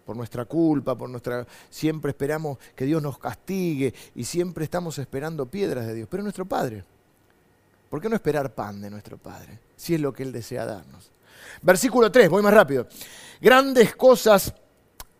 Por 0.05 0.15
nuestra 0.15 0.45
culpa, 0.45 0.97
por 0.97 1.09
nuestra. 1.09 1.45
Siempre 1.69 2.11
esperamos 2.11 2.57
que 2.73 2.85
Dios 2.85 3.01
nos 3.03 3.17
castigue 3.17 3.93
y 4.15 4.23
siempre 4.23 4.63
estamos 4.63 4.97
esperando 4.97 5.45
piedras 5.45 5.85
de 5.87 5.93
Dios. 5.93 6.07
Pero 6.09 6.23
nuestro 6.23 6.45
Padre. 6.45 6.83
¿Por 7.89 8.01
qué 8.01 8.07
no 8.07 8.15
esperar 8.15 8.55
pan 8.55 8.81
de 8.81 8.89
nuestro 8.89 9.17
Padre? 9.17 9.59
Si 9.75 9.93
es 9.93 10.01
lo 10.01 10.13
que 10.13 10.23
Él 10.23 10.31
desea 10.31 10.65
darnos. 10.65 11.11
Versículo 11.61 12.11
3, 12.11 12.29
voy 12.29 12.41
más 12.41 12.53
rápido. 12.53 12.87
Grandes 13.41 13.95
cosas 13.95 14.53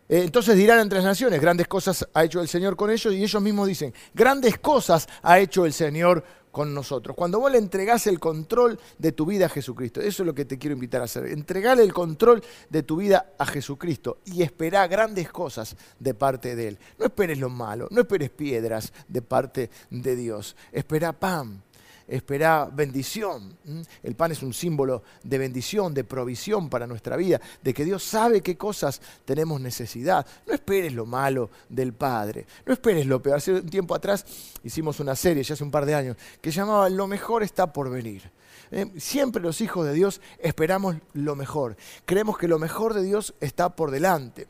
eh, 0.08 0.22
entonces 0.22 0.56
dirán 0.56 0.78
entre 0.78 0.98
las 0.98 1.04
naciones, 1.04 1.40
grandes 1.40 1.66
cosas 1.66 2.06
ha 2.14 2.24
hecho 2.24 2.40
el 2.40 2.48
Señor 2.48 2.76
con 2.76 2.90
ellos 2.90 3.12
y 3.12 3.22
ellos 3.22 3.42
mismos 3.42 3.66
dicen, 3.66 3.92
grandes 4.14 4.58
cosas 4.58 5.08
ha 5.22 5.40
hecho 5.40 5.66
el 5.66 5.72
Señor 5.72 6.22
con 6.56 6.72
nosotros. 6.72 7.14
Cuando 7.14 7.38
vos 7.38 7.52
le 7.52 7.58
entregás 7.58 8.06
el 8.06 8.18
control 8.18 8.80
de 8.96 9.12
tu 9.12 9.26
vida 9.26 9.44
a 9.44 9.48
Jesucristo, 9.50 10.00
eso 10.00 10.22
es 10.22 10.26
lo 10.26 10.34
que 10.34 10.46
te 10.46 10.56
quiero 10.56 10.72
invitar 10.72 11.02
a 11.02 11.04
hacer. 11.04 11.26
Entregale 11.26 11.82
el 11.82 11.92
control 11.92 12.42
de 12.70 12.82
tu 12.82 12.96
vida 12.96 13.34
a 13.36 13.44
Jesucristo 13.44 14.20
y 14.24 14.40
esperá 14.40 14.86
grandes 14.86 15.28
cosas 15.28 15.76
de 15.98 16.14
parte 16.14 16.56
de 16.56 16.68
Él. 16.68 16.78
No 16.98 17.04
esperes 17.04 17.38
lo 17.40 17.50
malo, 17.50 17.88
no 17.90 18.00
esperes 18.00 18.30
piedras 18.30 18.94
de 19.06 19.20
parte 19.20 19.68
de 19.90 20.16
Dios. 20.16 20.56
Espera 20.72 21.12
pan, 21.12 21.62
espera 22.08 22.68
bendición. 22.72 23.56
El 24.02 24.14
pan 24.14 24.32
es 24.32 24.42
un 24.42 24.52
símbolo 24.52 25.02
de 25.22 25.38
bendición, 25.38 25.92
de 25.94 26.04
provisión 26.04 26.68
para 26.68 26.86
nuestra 26.86 27.16
vida, 27.16 27.40
de 27.62 27.74
que 27.74 27.84
Dios 27.84 28.02
sabe 28.02 28.40
qué 28.40 28.56
cosas 28.56 29.00
tenemos 29.24 29.60
necesidad. 29.60 30.26
No 30.46 30.54
esperes 30.54 30.92
lo 30.92 31.06
malo 31.06 31.50
del 31.68 31.92
Padre, 31.92 32.46
no 32.64 32.72
esperes 32.72 33.06
lo 33.06 33.20
peor. 33.20 33.36
Hace 33.36 33.52
un 33.52 33.68
tiempo 33.68 33.94
atrás 33.94 34.24
hicimos 34.62 35.00
una 35.00 35.16
serie, 35.16 35.42
ya 35.42 35.54
hace 35.54 35.64
un 35.64 35.70
par 35.70 35.86
de 35.86 35.94
años, 35.94 36.16
que 36.40 36.50
llamaba 36.50 36.88
Lo 36.88 37.06
mejor 37.06 37.42
está 37.42 37.72
por 37.72 37.90
venir. 37.90 38.30
¿Eh? 38.70 38.86
Siempre 38.96 39.42
los 39.42 39.60
hijos 39.60 39.86
de 39.86 39.92
Dios 39.92 40.20
esperamos 40.38 40.96
lo 41.12 41.36
mejor. 41.36 41.76
Creemos 42.04 42.36
que 42.36 42.48
lo 42.48 42.58
mejor 42.58 42.94
de 42.94 43.02
Dios 43.02 43.34
está 43.40 43.70
por 43.76 43.90
delante 43.90 44.48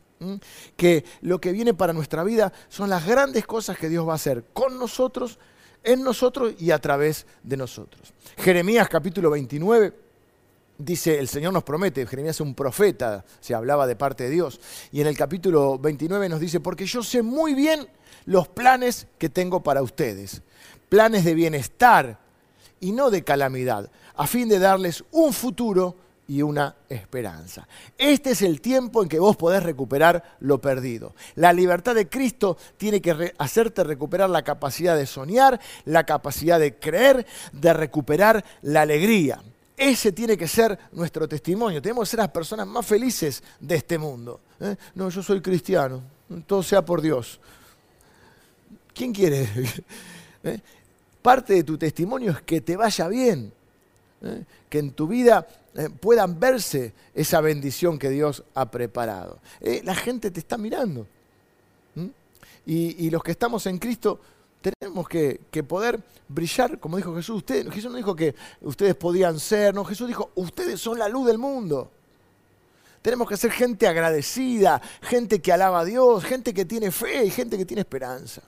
que 0.75 1.05
lo 1.21 1.39
que 1.39 1.51
viene 1.51 1.73
para 1.73 1.93
nuestra 1.93 2.23
vida 2.23 2.51
son 2.69 2.89
las 2.89 3.05
grandes 3.05 3.45
cosas 3.45 3.77
que 3.77 3.89
Dios 3.89 4.07
va 4.07 4.13
a 4.13 4.15
hacer 4.15 4.45
con 4.53 4.79
nosotros 4.79 5.37
en 5.83 6.03
nosotros 6.03 6.53
y 6.59 6.71
a 6.71 6.79
través 6.79 7.25
de 7.43 7.57
nosotros. 7.57 8.13
Jeremías 8.37 8.87
capítulo 8.89 9.29
29 9.29 9.93
dice, 10.77 11.17
el 11.17 11.27
Señor 11.27 11.53
nos 11.53 11.63
promete, 11.63 12.05
Jeremías 12.05 12.35
es 12.35 12.41
un 12.41 12.53
profeta, 12.53 13.25
se 13.39 13.55
hablaba 13.55 13.87
de 13.87 13.95
parte 13.95 14.25
de 14.25 14.29
Dios, 14.29 14.59
y 14.91 15.01
en 15.01 15.07
el 15.07 15.17
capítulo 15.17 15.79
29 15.79 16.29
nos 16.29 16.39
dice, 16.39 16.59
porque 16.59 16.85
yo 16.85 17.01
sé 17.03 17.21
muy 17.21 17.53
bien 17.53 17.87
los 18.25 18.47
planes 18.47 19.07
que 19.17 19.29
tengo 19.29 19.63
para 19.63 19.81
ustedes, 19.81 20.41
planes 20.89 21.25
de 21.25 21.33
bienestar 21.33 22.19
y 22.79 22.91
no 22.91 23.09
de 23.09 23.23
calamidad, 23.23 23.89
a 24.15 24.27
fin 24.27 24.49
de 24.49 24.59
darles 24.59 25.03
un 25.11 25.33
futuro 25.33 25.95
y 26.27 26.41
una 26.41 26.75
esperanza. 26.89 27.67
Este 27.97 28.31
es 28.31 28.41
el 28.41 28.61
tiempo 28.61 29.01
en 29.01 29.09
que 29.09 29.19
vos 29.19 29.37
podés 29.37 29.63
recuperar 29.63 30.37
lo 30.39 30.59
perdido. 30.59 31.15
La 31.35 31.53
libertad 31.53 31.95
de 31.95 32.09
Cristo 32.09 32.57
tiene 32.77 33.01
que 33.01 33.33
hacerte 33.37 33.83
recuperar 33.83 34.29
la 34.29 34.43
capacidad 34.43 34.95
de 34.95 35.05
soñar, 35.05 35.59
la 35.85 36.05
capacidad 36.05 36.59
de 36.59 36.75
creer, 36.75 37.25
de 37.51 37.73
recuperar 37.73 38.43
la 38.61 38.81
alegría. 38.81 39.41
Ese 39.75 40.11
tiene 40.11 40.37
que 40.37 40.47
ser 40.47 40.77
nuestro 40.91 41.27
testimonio. 41.27 41.81
Tenemos 41.81 42.07
que 42.07 42.11
ser 42.11 42.19
las 42.19 42.31
personas 42.31 42.67
más 42.67 42.85
felices 42.85 43.43
de 43.59 43.75
este 43.75 43.97
mundo. 43.97 44.41
¿eh? 44.59 44.75
No, 44.95 45.09
yo 45.09 45.21
soy 45.21 45.41
cristiano. 45.41 46.01
Todo 46.45 46.63
sea 46.63 46.83
por 46.83 47.01
Dios. 47.01 47.39
¿Quién 48.93 49.13
quiere? 49.13 49.47
¿Eh? 50.43 50.59
parte 51.27 51.55
de 51.55 51.63
tu 51.65 51.77
testimonio 51.77 52.31
es 52.31 52.41
que 52.43 52.61
te 52.61 52.77
vaya 52.77 53.05
bien, 53.09 53.51
¿eh? 54.21 54.43
que 54.69 54.79
en 54.79 54.91
tu 54.91 55.07
vida 55.07 55.47
eh, 55.75 55.89
puedan 55.89 56.39
verse 56.39 56.93
esa 57.13 57.41
bendición 57.41 57.99
que 57.99 58.09
Dios 58.09 58.43
ha 58.55 58.69
preparado. 58.69 59.39
Eh, 59.61 59.81
la 59.83 59.95
gente 59.95 60.31
te 60.31 60.39
está 60.39 60.57
mirando. 60.57 61.07
Y, 62.69 63.09
los 63.11 63.23
que 63.23 63.31
estamos 63.31 63.65
en 63.67 63.77
Cristo 63.77 64.19
tenemos 64.59 65.07
que, 65.07 65.39
poder 65.65 66.01
brillar, 66.27 66.79
como 66.79 66.97
dijo 66.97 67.15
Jesús. 67.15 67.45
Jesús 67.47 67.89
no 67.89 67.95
dijo 67.95 68.13
que 68.13 68.35
ustedes 68.61 68.93
podían 68.95 69.39
ser, 69.39 69.73
no, 69.73 69.85
Jesús 69.85 70.05
dijo, 70.05 70.31
ustedes 70.35 70.81
son 70.81 70.99
la 70.99 71.07
luz 71.07 71.27
del 71.27 71.37
mundo. 71.37 71.89
Tenemos 73.01 73.29
que 73.29 73.37
ser 73.37 73.51
gente 73.51 73.87
agradecida, 73.87 74.81
gente 75.01 75.41
que 75.41 75.53
alaba 75.53 75.79
a 75.79 75.85
Dios, 75.85 76.25
gente 76.25 76.53
que 76.53 76.65
tiene 76.65 76.91
fe 76.91 77.23
y 77.23 77.29
gente 77.29 77.57
que 77.57 77.65
tiene 77.65 77.81
esperanza. 77.81 78.41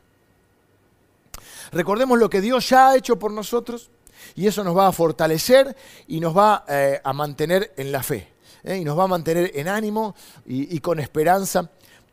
Recordemos 1.71 2.19
lo 2.19 2.29
que 2.29 2.41
Dios 2.41 2.67
ya 2.67 2.89
ha 2.89 2.97
hecho 2.97 3.17
por 3.17 3.31
nosotros 3.31 3.89
y 4.35 4.47
eso 4.47 4.63
nos 4.63 4.75
va 4.75 4.87
a 4.87 4.91
fortalecer 4.91 5.75
y 6.07 6.19
nos 6.19 6.35
va 6.37 6.65
eh, 6.67 6.99
a 7.03 7.13
mantener 7.13 7.73
en 7.77 7.91
la 7.91 8.03
fe. 8.03 8.27
¿eh? 8.63 8.77
Y 8.77 8.83
nos 8.83 8.97
va 8.97 9.03
a 9.03 9.07
mantener 9.07 9.51
en 9.55 9.67
ánimo 9.67 10.15
y, 10.45 10.79
con 10.79 10.99
esperanza, 10.99 11.69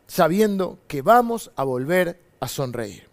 sabiendo 0.06 0.78
que 0.86 1.02
vamos 1.02 1.50
a 1.56 1.64
volver 1.64 2.20
a 2.40 2.48
sonreír. 2.48 3.06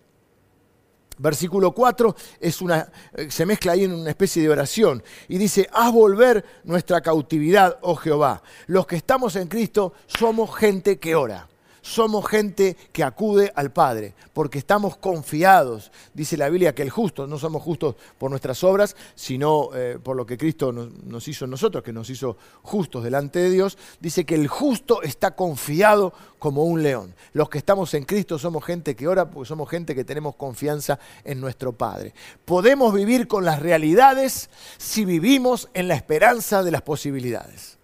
Versículo 1.17 1.73
4 1.73 2.15
es 2.39 2.61
una, 2.61 2.91
eh, 3.13 3.29
se 3.29 3.45
mezcla 3.45 3.73
ahí 3.73 3.83
en 3.83 3.93
una 3.93 4.09
especie 4.09 4.41
de 4.41 4.49
oración 4.49 5.03
y 5.27 5.37
dice, 5.37 5.69
haz 5.71 5.91
volver 5.91 6.43
nuestra 6.63 7.01
cautividad, 7.01 7.77
oh 7.81 7.95
Jehová. 7.95 8.41
Los 8.65 8.87
que 8.87 8.95
estamos 8.95 9.35
en 9.35 9.47
Cristo 9.47 9.93
somos 10.07 10.55
gente 10.55 10.97
que 10.97 11.15
ora 11.15 11.47
somos 11.83 12.25
gente 12.25 12.75
que 12.91 13.03
acude 13.03 13.51
al 13.55 13.71
Padre, 13.71 14.15
porque 14.31 14.57
estamos 14.57 14.97
confiados. 14.97 15.91
Dice 16.13 16.37
la 16.37 16.49
Biblia 16.49 16.73
que 16.73 16.81
el 16.81 16.89
justo, 16.89 17.27
no 17.27 17.37
somos 17.37 17.61
justos 17.61 17.95
por 18.17 18.31
nuestras 18.31 18.63
obras, 18.63 18.95
sino 19.13 19.69
eh, 19.75 19.99
por 20.01 20.15
lo 20.15 20.25
que 20.25 20.37
Cristo 20.37 20.71
nos, 20.71 21.27
hizo 21.27 21.45
nosotros, 21.45 21.83
que 21.83 21.93
nos 21.93 22.09
hizo 22.09 22.37
justos 22.63 23.03
delante 23.03 23.39
de 23.39 23.49
Dios. 23.49 23.77
Dice 23.99 24.25
que 24.25 24.35
el 24.35 24.47
justo 24.47 25.03
está 25.03 25.35
confiado 25.35 26.13
como 26.39 26.63
un 26.63 26.81
león. 26.81 27.13
Los 27.33 27.49
que 27.49 27.57
estamos 27.57 27.93
en 27.93 28.05
Cristo 28.05 28.39
somos 28.39 28.63
gente 28.63 28.95
que 28.95 29.07
ora, 29.07 29.29
porque 29.29 29.47
somos 29.47 29.69
gente 29.69 29.93
que 29.93 30.05
tenemos 30.05 30.35
confianza 30.35 30.99
en 31.25 31.41
nuestro 31.41 31.73
Padre. 31.73 32.13
Podemos 32.45 32.93
vivir 32.93 33.27
con 33.27 33.43
las 33.43 33.61
realidades 33.61 34.49
si 34.77 35.03
vivimos 35.03 35.69
en 35.73 35.89
la 35.89 35.95
esperanza 35.95 36.63
de 36.63 36.71
las 36.71 36.81
posibilidades. 36.81 37.77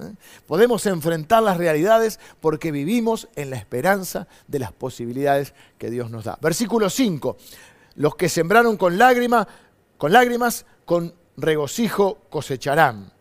¿Eh? 0.00 0.12
Podemos 0.46 0.86
enfrentar 0.86 1.42
las 1.42 1.56
realidades 1.56 2.20
porque 2.40 2.70
vivimos 2.70 3.28
en 3.36 3.50
la 3.50 3.56
esperanza 3.56 4.26
de 4.46 4.58
las 4.58 4.72
posibilidades 4.72 5.54
que 5.78 5.90
Dios 5.90 6.10
nos 6.10 6.24
da. 6.24 6.38
Versículo 6.40 6.90
5. 6.90 7.36
Los 7.96 8.16
que 8.16 8.28
sembraron 8.28 8.76
con 8.76 8.98
lágrimas, 8.98 9.46
con 9.96 10.12
lágrimas, 10.12 10.66
con 10.84 11.14
regocijo 11.36 12.18
cosecharán. 12.30 13.12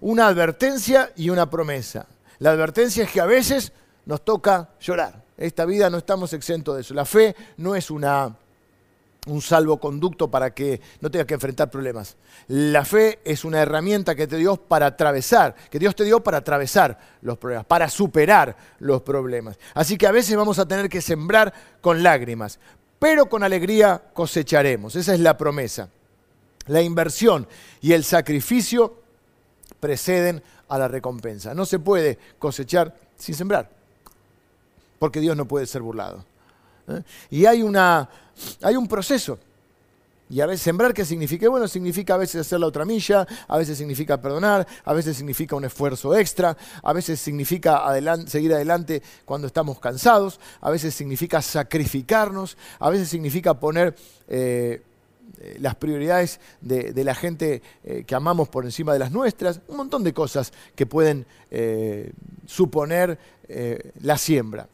Una 0.00 0.26
advertencia 0.26 1.12
y 1.16 1.30
una 1.30 1.48
promesa. 1.48 2.06
La 2.38 2.50
advertencia 2.50 3.04
es 3.04 3.10
que 3.10 3.20
a 3.20 3.26
veces 3.26 3.72
nos 4.06 4.24
toca 4.24 4.70
llorar. 4.80 5.24
Esta 5.36 5.64
vida 5.64 5.88
no 5.88 5.98
estamos 5.98 6.32
exentos 6.32 6.74
de 6.74 6.82
eso. 6.82 6.94
La 6.94 7.04
fe 7.04 7.34
no 7.56 7.74
es 7.74 7.90
una 7.90 8.36
un 9.26 9.42
salvoconducto 9.42 10.30
para 10.30 10.54
que 10.54 10.80
no 11.00 11.10
tengas 11.10 11.26
que 11.26 11.34
enfrentar 11.34 11.70
problemas. 11.70 12.16
La 12.48 12.84
fe 12.84 13.20
es 13.24 13.44
una 13.44 13.60
herramienta 13.60 14.14
que 14.14 14.26
te 14.26 14.36
dio 14.36 14.56
para 14.56 14.86
atravesar, 14.86 15.54
que 15.70 15.78
Dios 15.78 15.94
te 15.94 16.04
dio 16.04 16.22
para 16.22 16.38
atravesar 16.38 16.98
los 17.22 17.36
problemas, 17.36 17.66
para 17.66 17.88
superar 17.88 18.56
los 18.78 19.02
problemas. 19.02 19.58
Así 19.74 19.98
que 19.98 20.06
a 20.06 20.12
veces 20.12 20.36
vamos 20.36 20.58
a 20.58 20.66
tener 20.66 20.88
que 20.88 21.02
sembrar 21.02 21.52
con 21.80 22.02
lágrimas, 22.02 22.58
pero 22.98 23.26
con 23.26 23.42
alegría 23.42 24.02
cosecharemos. 24.12 24.96
Esa 24.96 25.14
es 25.14 25.20
la 25.20 25.36
promesa. 25.36 25.90
La 26.66 26.82
inversión 26.82 27.46
y 27.80 27.92
el 27.92 28.04
sacrificio 28.04 28.96
preceden 29.80 30.42
a 30.68 30.78
la 30.78 30.88
recompensa. 30.88 31.54
No 31.54 31.64
se 31.64 31.78
puede 31.78 32.18
cosechar 32.38 32.94
sin 33.16 33.34
sembrar, 33.34 33.70
porque 34.98 35.20
Dios 35.20 35.36
no 35.36 35.46
puede 35.46 35.66
ser 35.66 35.82
burlado. 35.82 36.24
¿Eh? 36.88 37.02
Y 37.30 37.46
hay, 37.46 37.62
una, 37.62 38.08
hay 38.62 38.76
un 38.76 38.86
proceso. 38.88 39.38
Y 40.30 40.40
a 40.42 40.46
veces 40.46 40.62
sembrar, 40.62 40.92
¿qué 40.92 41.06
significa? 41.06 41.48
Bueno, 41.48 41.66
significa 41.68 42.14
a 42.14 42.18
veces 42.18 42.42
hacer 42.42 42.60
la 42.60 42.66
otra 42.66 42.84
milla, 42.84 43.26
a 43.46 43.56
veces 43.56 43.78
significa 43.78 44.20
perdonar, 44.20 44.66
a 44.84 44.92
veces 44.92 45.16
significa 45.16 45.56
un 45.56 45.64
esfuerzo 45.64 46.14
extra, 46.14 46.54
a 46.82 46.92
veces 46.92 47.18
significa 47.18 47.82
seguir 48.26 48.52
adelante 48.52 49.02
cuando 49.24 49.46
estamos 49.46 49.78
cansados, 49.78 50.38
a 50.60 50.70
veces 50.70 50.94
significa 50.94 51.40
sacrificarnos, 51.40 52.58
a 52.78 52.90
veces 52.90 53.08
significa 53.08 53.54
poner 53.54 53.96
eh, 54.28 54.82
eh, 55.40 55.56
las 55.60 55.76
prioridades 55.76 56.40
de, 56.60 56.92
la 57.04 57.14
gente 57.14 57.62
que 58.06 58.14
amamos 58.14 58.50
por 58.50 58.66
encima 58.66 58.92
de 58.92 58.98
las 58.98 59.10
nuestras, 59.10 59.62
un 59.66 59.78
montón 59.78 60.04
de 60.04 60.12
cosas 60.12 60.52
que 60.74 60.84
pueden 60.84 61.24
suponer 62.46 63.18
la 64.02 64.18
siembra 64.18 64.68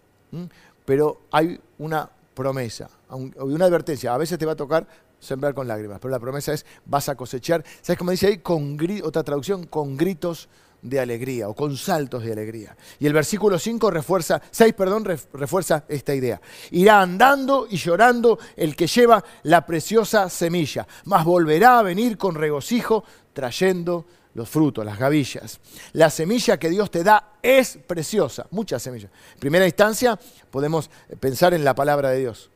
pero 0.85 1.23
hay 1.31 1.59
una 1.79 2.09
promesa, 2.35 2.89
una 3.11 3.65
advertencia. 3.65 4.15
A 4.15 4.19
veces 4.19 4.39
te 4.39 4.47
va 4.47 4.53
a 4.53 4.57
tocar 4.57 4.87
sembrar 5.19 5.55
con 5.55 5.67
lágrimas, 5.67 5.99
pero 6.01 6.13
la 6.13 6.21
promesa 6.21 6.53
es 6.53 6.67
vas 6.85 7.09
a 7.09 7.15
cosechar. 7.15 7.65
¿Sabes 7.81 7.99
cómo 7.99 8.11
dice 8.11 8.27
ahí? 8.27 8.39
Con 8.39 8.79
otra 9.03 9.23
traducción, 9.23 9.67
con 9.67 9.97
gritos 9.97 10.49
de 10.83 11.01
alegría 11.01 11.49
o 11.49 11.55
con 11.55 11.77
saltos 11.77 12.23
de 12.23 12.33
alegría. 12.33 12.77
Y 13.01 13.07
el 13.07 13.15
versículo 13.15 13.59
5 13.59 13.91
refuerza, 13.91 14.41
6, 14.51 14.75
perdón, 14.75 15.05
refuerza 15.33 15.85
esta 15.89 16.15
idea. 16.15 16.41
Irá 16.73 17.01
andando 17.01 17.67
y 17.69 17.79
llorando 17.79 18.39
el 18.55 18.77
que 18.77 18.87
lleva 18.87 19.25
la 19.45 19.65
preciosa 19.65 20.29
semilla, 20.29 20.87
mas 21.07 21.25
volverá 21.25 21.79
a 21.79 21.83
venir 21.83 22.19
con 22.19 22.35
regocijo 22.35 23.05
trayendo 23.33 24.05
los 24.35 24.49
frutos, 24.49 24.85
las 24.85 24.99
gavillas. 24.99 25.61
La 25.93 26.11
semilla 26.11 26.59
que 26.59 26.69
Dios 26.69 26.91
te 26.91 27.03
da 27.03 27.35
es 27.43 27.79
preciosa, 27.87 28.47
muchas 28.51 28.83
semillas. 28.83 29.11
En 29.35 29.41
primera 29.41 29.67
instancia, 29.67 30.19
podemos 30.51 30.91
pensar 31.21 31.55
en 31.55 31.65
la 31.65 31.75
palabra 31.75 32.11
de 32.11 32.21
Dios. 32.21 32.51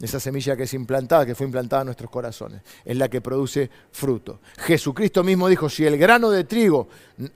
Esa 0.00 0.18
semilla 0.18 0.56
que 0.56 0.64
es 0.64 0.74
implantada, 0.74 1.24
que 1.24 1.34
fue 1.34 1.46
implantada 1.46 1.82
en 1.82 1.86
nuestros 1.86 2.10
corazones, 2.10 2.62
es 2.84 2.96
la 2.96 3.08
que 3.08 3.20
produce 3.20 3.70
fruto. 3.92 4.40
Jesucristo 4.58 5.22
mismo 5.22 5.48
dijo, 5.48 5.68
si 5.68 5.86
el 5.86 5.96
grano 5.96 6.30
de 6.30 6.44
trigo, 6.44 6.88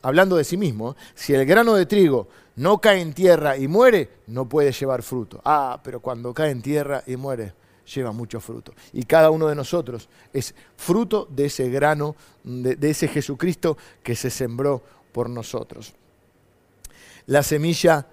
hablando 0.02 0.36
de 0.36 0.42
sí 0.42 0.56
mismo, 0.56 0.96
si 1.14 1.32
el 1.32 1.46
grano 1.46 1.74
de 1.74 1.86
trigo 1.86 2.28
no 2.56 2.78
cae 2.78 3.00
en 3.00 3.12
tierra 3.12 3.56
y 3.56 3.68
muere, 3.68 4.10
no 4.26 4.48
puede 4.48 4.72
llevar 4.72 5.02
fruto. 5.02 5.40
Ah, 5.44 5.80
pero 5.84 6.00
cuando 6.00 6.34
cae 6.34 6.50
en 6.50 6.60
tierra 6.60 7.04
y 7.06 7.16
muere, 7.16 7.52
lleva 7.86 8.12
mucho 8.12 8.40
fruto. 8.40 8.72
Y 8.92 9.04
cada 9.04 9.30
uno 9.30 9.46
de 9.46 9.54
nosotros 9.54 10.08
es 10.32 10.54
fruto 10.76 11.26
de 11.30 11.46
ese 11.46 11.70
grano, 11.70 12.16
de, 12.44 12.90
ese 12.90 13.08
Jesucristo 13.08 13.76
que 14.02 14.16
se 14.16 14.30
sembró 14.30 14.82
por 15.12 15.30
nosotros. 15.30 15.94
La 17.26 17.42
semilla 17.42 18.06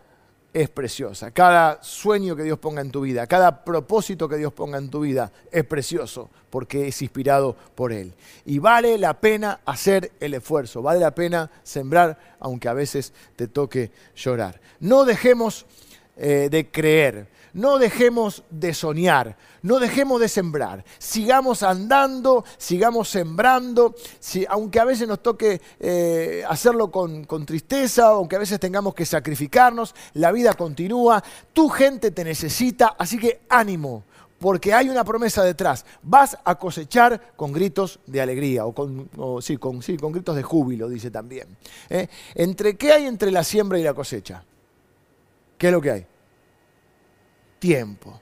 es 0.53 0.69
preciosa. 0.69 1.31
Cada 1.31 1.81
sueño 1.81 2.35
que 2.35 2.43
Dios 2.43 2.59
ponga 2.59 2.81
en 2.81 2.91
tu 2.91 3.01
vida, 3.01 3.25
cada 3.25 3.63
propósito 3.63 4.29
que 4.29 4.37
Dios 4.37 4.53
ponga 4.53 4.77
en 4.77 4.89
tu 4.89 5.01
vida 5.01 5.31
es 5.51 5.63
precioso 5.65 6.29
porque 6.49 6.87
es 6.87 7.01
inspirado 7.01 7.55
por 7.75 7.91
Él. 7.91 8.13
Y 8.45 8.59
vale 8.59 8.97
la 8.99 9.19
pena 9.19 9.61
hacer 9.65 10.11
el 10.19 10.35
esfuerzo, 10.35 10.83
vale 10.83 10.99
la 10.99 11.15
pena 11.15 11.49
sembrar 11.63 12.35
aunque 12.39 12.69
a 12.69 12.73
veces 12.73 13.13
te 13.35 13.47
toque 13.47 13.91
llorar. 14.15 14.61
No 14.79 15.05
dejemos 15.05 15.65
eh, 16.15 16.49
de 16.51 16.69
creer, 16.69 17.27
no 17.53 17.77
dejemos 17.77 18.43
de 18.49 18.73
soñar, 18.73 19.37
no 19.61 19.79
dejemos 19.79 20.19
de 20.19 20.27
sembrar. 20.27 20.83
Sigamos 20.97 21.63
andando, 21.63 22.43
sigamos 22.57 23.09
sembrando, 23.09 23.95
aunque 24.49 24.79
a 24.79 24.85
veces 24.85 25.07
nos 25.07 25.21
toque 25.21 25.61
eh, 25.79 26.43
hacerlo 26.47 26.91
con, 26.91 27.45
tristeza, 27.45 28.07
aunque 28.07 28.35
a 28.35 28.39
veces 28.39 28.59
tengamos 28.59 28.93
que 28.93 29.05
sacrificarnos, 29.05 29.95
la 30.13 30.31
vida 30.31 30.53
continúa, 30.53 31.23
tu 31.53 31.69
gente 31.69 32.11
te 32.11 32.23
necesita, 32.23 32.95
así 32.97 33.17
que 33.17 33.41
ánimo 33.49 34.03
porque 34.39 34.73
hay 34.73 34.89
una 34.89 35.05
promesa 35.05 35.41
detrás. 35.41 35.85
Vas 36.01 36.37
a 36.43 36.55
cosechar 36.55 37.31
con 37.37 37.53
gritos 37.53 38.01
de 38.05 38.19
alegría, 38.19 38.65
o 38.65 38.73
con, 38.73 39.09
sí, 39.41 39.55
con 39.55 39.79
gritos 40.11 40.35
de 40.35 40.43
júbilo, 40.43 40.89
dice 40.89 41.09
también. 41.09 41.47
¿eh? 41.89 42.09
¿Entre 42.35 42.75
qué 42.75 42.91
hay 42.91 43.05
entre 43.05 43.31
la 43.31 43.45
siembra 43.45 43.79
y 43.79 43.83
la 43.83 43.93
cosecha? 43.93 44.43
¿Qué 45.57 45.67
es 45.67 45.71
lo 45.73 45.79
que 45.79 45.91
hay? 45.91 46.05
Tiempo. 47.63 48.19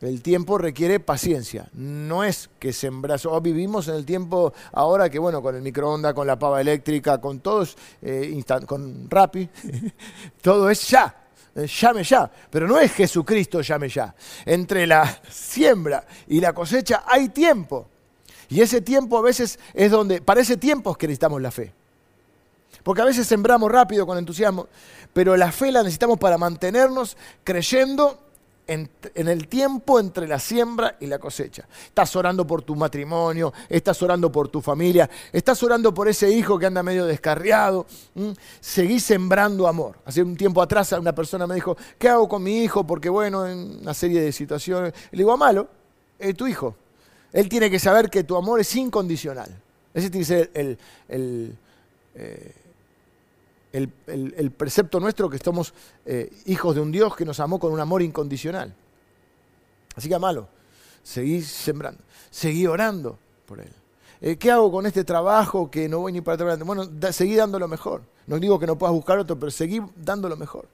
El 0.00 0.22
tiempo 0.22 0.56
requiere 0.56 0.98
paciencia. 0.98 1.68
No 1.74 2.24
es 2.24 2.48
que 2.58 2.72
sembras. 2.72 3.26
Oh, 3.26 3.38
vivimos 3.38 3.86
en 3.88 3.96
el 3.96 4.06
tiempo 4.06 4.54
ahora 4.72 5.10
que, 5.10 5.18
bueno, 5.18 5.42
con 5.42 5.54
el 5.54 5.60
microondas, 5.60 6.14
con 6.14 6.26
la 6.26 6.38
pava 6.38 6.58
eléctrica, 6.58 7.20
con 7.20 7.40
todos, 7.40 7.76
eh, 8.00 8.42
con 8.64 9.10
Rappi, 9.10 9.46
todo 10.40 10.70
es 10.70 10.88
ya. 10.88 11.14
Eh, 11.54 11.66
llame 11.66 12.02
ya. 12.02 12.30
Pero 12.48 12.66
no 12.66 12.78
es 12.78 12.92
Jesucristo 12.92 13.60
llame 13.60 13.90
ya. 13.90 14.14
Entre 14.46 14.86
la 14.86 15.20
siembra 15.28 16.02
y 16.28 16.40
la 16.40 16.54
cosecha 16.54 17.04
hay 17.06 17.28
tiempo. 17.28 17.88
Y 18.48 18.62
ese 18.62 18.80
tiempo 18.80 19.18
a 19.18 19.22
veces 19.22 19.58
es 19.74 19.90
donde, 19.90 20.22
para 20.22 20.40
ese 20.40 20.56
tiempo 20.56 20.92
es 20.92 20.96
que 20.96 21.08
necesitamos 21.08 21.42
la 21.42 21.50
fe. 21.50 21.74
Porque 22.82 23.02
a 23.02 23.04
veces 23.04 23.26
sembramos 23.26 23.70
rápido 23.70 24.06
con 24.06 24.18
entusiasmo, 24.18 24.68
pero 25.12 25.36
la 25.36 25.52
fe 25.52 25.72
la 25.72 25.82
necesitamos 25.82 26.18
para 26.18 26.38
mantenernos 26.38 27.16
creyendo 27.44 28.18
en, 28.68 28.90
el 29.14 29.48
tiempo 29.48 29.98
entre 29.98 30.28
la 30.28 30.38
siembra 30.38 30.96
y 31.00 31.06
la 31.06 31.18
cosecha. 31.18 31.66
Estás 31.86 32.14
orando 32.16 32.46
por 32.46 32.62
tu 32.62 32.76
matrimonio, 32.76 33.52
estás 33.68 34.00
orando 34.02 34.30
por 34.30 34.48
tu 34.48 34.60
familia, 34.60 35.08
estás 35.32 35.62
orando 35.62 35.92
por 35.92 36.06
ese 36.06 36.30
hijo 36.30 36.58
que 36.58 36.66
anda 36.66 36.82
medio 36.82 37.06
descarriado. 37.06 37.86
Seguís 38.60 39.04
sembrando 39.04 39.66
amor. 39.66 39.96
Hace 40.04 40.22
un 40.22 40.36
tiempo 40.36 40.60
atrás 40.60 40.92
una 40.92 41.14
persona 41.14 41.46
me 41.46 41.54
dijo, 41.54 41.76
¿qué 41.98 42.10
hago 42.10 42.28
con 42.28 42.42
mi 42.42 42.62
hijo? 42.62 42.86
Porque 42.86 43.08
bueno, 43.08 43.46
en 43.46 43.80
una 43.80 43.94
serie 43.94 44.20
de 44.20 44.32
situaciones. 44.32 44.92
le 45.10 45.18
digo, 45.18 45.36
malo, 45.36 45.68
es 46.18 46.36
tu 46.36 46.46
hijo. 46.46 46.76
Él 47.32 47.48
tiene 47.48 47.70
que 47.70 47.78
saber 47.78 48.10
que 48.10 48.24
tu 48.24 48.36
amor 48.36 48.60
es 48.60 48.76
incondicional. 48.76 49.48
Ese 49.94 50.10
tiene 50.10 50.26
que 50.26 50.34
ser 50.34 50.50
el, 50.54 51.58
eh, 52.14 52.54
el, 54.06 54.50
precepto 54.50 55.00
nuestro 55.00 55.28
que 55.30 55.38
somos 55.38 55.72
eh, 56.04 56.30
hijos 56.46 56.74
de 56.74 56.80
un 56.80 56.92
Dios 56.92 57.14
que 57.16 57.24
nos 57.24 57.40
amó 57.40 57.58
con 57.58 57.72
un 57.72 57.80
amor 57.80 58.02
incondicional. 58.02 58.74
Así 59.94 60.08
que 60.08 60.14
amalo, 60.14 60.48
seguí 61.02 61.42
sembrando, 61.42 62.02
seguí 62.30 62.66
orando 62.66 63.18
por 63.46 63.60
Él. 63.60 63.72
Eh, 64.20 64.36
¿Qué 64.36 64.50
hago 64.50 64.70
con 64.70 64.86
este 64.86 65.04
trabajo 65.04 65.70
que 65.70 65.88
no 65.88 66.00
voy 66.00 66.12
ni 66.12 66.20
para 66.20 66.34
atrás? 66.34 66.58
Bueno, 66.60 66.88
seguí 67.12 67.36
dando 67.36 67.58
lo 67.58 67.68
mejor. 67.68 68.02
No 68.26 68.38
digo 68.38 68.58
que 68.58 68.66
no 68.66 68.76
puedas 68.76 68.94
buscar 68.94 69.18
otro, 69.18 69.38
pero 69.38 69.50
seguí 69.50 69.80
dando 69.96 70.28
lo 70.28 70.36
mejor. 70.36 70.68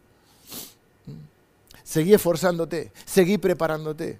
Seguí 1.84 2.14
esforzándote, 2.14 2.92
seguí 3.04 3.36
preparándote, 3.36 4.18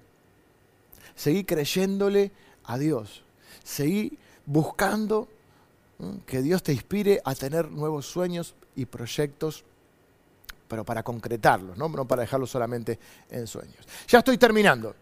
seguí 1.15 1.43
creyéndole 1.43 2.31
a 2.63 2.77
Dios, 2.77 3.23
seguí 3.63 4.19
buscando 4.45 5.27
que 6.27 6.43
Dios 6.43 6.61
te 6.61 6.73
inspire 6.73 7.21
a 7.25 7.33
tener 7.33 7.71
nuevos 7.71 8.05
sueños 8.05 8.53
y 8.75 8.85
proyectos, 8.85 9.63
pero 10.67 10.83
para 10.83 11.03
concretarlos, 11.03 11.77
¿no? 11.77 11.91
para 12.07 12.21
dejarlos 12.21 12.49
solamente 12.49 12.97
en 13.29 13.45
sueños. 13.47 13.85
Ya 14.07 14.19
estoy 14.19 14.37
terminando. 14.37 14.95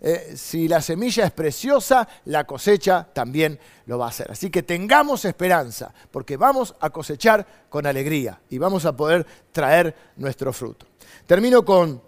Eh, 0.00 0.34
si 0.36 0.68
la 0.68 0.82
semilla 0.82 1.24
es 1.24 1.32
preciosa, 1.32 2.06
la 2.26 2.44
cosecha 2.44 3.06
también 3.12 3.58
lo 3.86 3.98
va 3.98 4.06
a 4.06 4.08
hacer. 4.08 4.30
Así 4.30 4.50
que 4.50 4.62
tengamos 4.62 5.24
esperanza, 5.24 5.92
porque 6.10 6.36
vamos 6.36 6.74
a 6.80 6.90
cosechar 6.90 7.46
con 7.68 7.86
alegría 7.86 8.40
y 8.50 8.58
vamos 8.58 8.84
a 8.84 8.94
poder 8.94 9.26
traer 9.50 9.94
nuestro 10.16 10.52
fruto. 10.52 10.86
Termino 11.26 11.64
con 11.64 12.02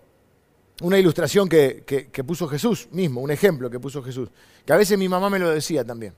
una 0.83 0.99
ilustración 0.99 1.49
que, 1.49 1.85
que 1.85 2.25
puso 2.25 2.49
Jesús 2.49 2.88
mismo, 2.92 3.20
un 3.20 3.31
ejemplo 3.31 3.70
que 3.70 3.81
puso 3.81 4.03
Jesús, 4.03 4.29
que 4.64 4.73
a 4.73 4.77
veces 4.77 4.99
mi 4.99 5.09
mamá 5.09 5.31
me 5.31 5.38
lo 5.38 5.51
decía 5.51 5.85
también. 5.85 6.14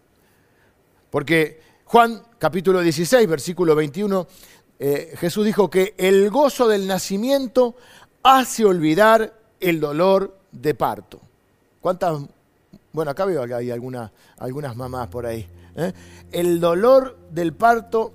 Porque 1.10 1.60
Juan 1.84 2.22
capítulo 2.38 2.80
16, 2.80 3.28
versículo 3.28 3.74
21, 3.74 4.26
eh, 4.84 5.14
Jesús 5.16 5.46
dijo 5.46 5.70
que 5.70 5.94
el 5.96 6.28
gozo 6.28 6.66
del 6.66 6.88
nacimiento 6.88 7.76
hace 8.24 8.64
olvidar 8.64 9.32
el 9.60 9.78
dolor 9.78 10.36
de 10.50 10.74
parto. 10.74 11.20
¿Cuántas? 11.80 12.20
Bueno, 12.92 13.12
acá 13.12 13.24
veo 13.24 13.46
que 13.46 13.54
hay 13.54 13.70
algunas, 13.70 14.10
mamás 14.74 15.06
por 15.06 15.24
ahí. 15.24 15.46
¿eh? 15.76 15.92
El 16.32 16.58
dolor 16.58 17.16
del 17.30 17.52
parto 17.52 18.12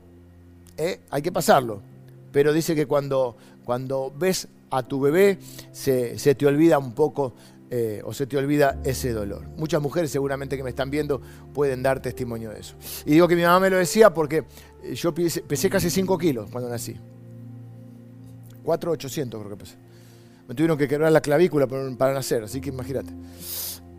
eh, 0.75 0.99
hay 1.09 1.21
que 1.21 1.31
pasarlo, 1.31 1.79
pero 2.33 2.51
dice 2.51 2.75
que 2.75 2.85
cuando, 2.85 3.37
cuando 3.63 4.11
ves 4.13 4.49
a 4.69 4.83
tu 4.83 4.99
bebé 4.99 5.39
se, 5.71 6.17
te 6.17 6.45
olvida 6.45 6.79
un 6.79 6.91
poco 6.91 7.31
eh, 7.69 8.01
o 8.03 8.13
se 8.13 8.27
te 8.27 8.35
olvida 8.35 8.81
ese 8.83 9.13
dolor. 9.13 9.47
Muchas 9.55 9.81
mujeres 9.81 10.11
seguramente 10.11 10.57
que 10.57 10.63
me 10.63 10.71
están 10.71 10.89
viendo 10.89 11.21
pueden 11.53 11.81
dar 11.81 12.01
testimonio 12.01 12.49
de 12.49 12.59
eso. 12.59 12.75
Y 13.05 13.11
digo 13.11 13.25
que 13.29 13.37
mi 13.37 13.43
mamá 13.43 13.61
me 13.61 13.69
lo 13.69 13.77
decía 13.77 14.13
porque 14.13 14.43
yo 14.95 15.13
pesé, 15.13 15.69
casi 15.69 15.89
5 15.89 16.17
kilos 16.17 16.49
cuando 16.51 16.69
nací. 16.69 16.95
4,800 18.63 19.39
creo 19.39 19.49
que 19.51 19.63
pesé. 19.63 19.77
Me 20.47 20.55
tuvieron 20.55 20.77
que 20.77 20.87
quebrar 20.87 21.11
la 21.11 21.21
clavícula 21.21 21.67
para 21.67 22.13
nacer, 22.13 22.43
así 22.43 22.61
que 22.61 22.69
imagínate. 22.69 23.11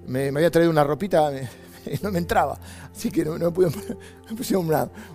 Me, 0.07 0.29
había 0.29 0.51
traído 0.51 0.71
una 0.71 0.85
ropita 0.85 1.31
y 1.33 1.99
no 2.03 2.11
me 2.11 2.19
entraba. 2.19 2.59
Así 2.91 3.11
que 3.11 3.25
no, 3.25 3.35
me 3.39 4.37
pusieron 4.37 4.67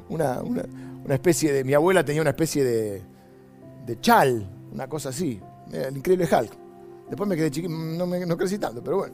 una, 0.10 0.42
una, 0.42 1.16
especie 1.16 1.52
de... 1.52 1.64
Mi 1.64 1.74
abuela 1.74 2.04
tenía 2.06 2.22
una 2.22 2.32
especie 2.32 2.64
de, 2.64 3.02
de 3.86 4.00
chal, 4.00 4.48
una 4.72 4.88
cosa 4.88 5.10
así. 5.10 5.40
El 5.72 5.98
increíble 5.98 6.26
Hulk. 6.32 6.58
Después 7.10 7.30
me 7.30 7.36
quedé 7.36 7.52
chiquito, 7.52 7.74
no, 7.74 8.06
no 8.06 8.38
crecí 8.38 8.58
tanto, 8.58 8.84
pero 8.84 8.98
bueno. 8.98 9.14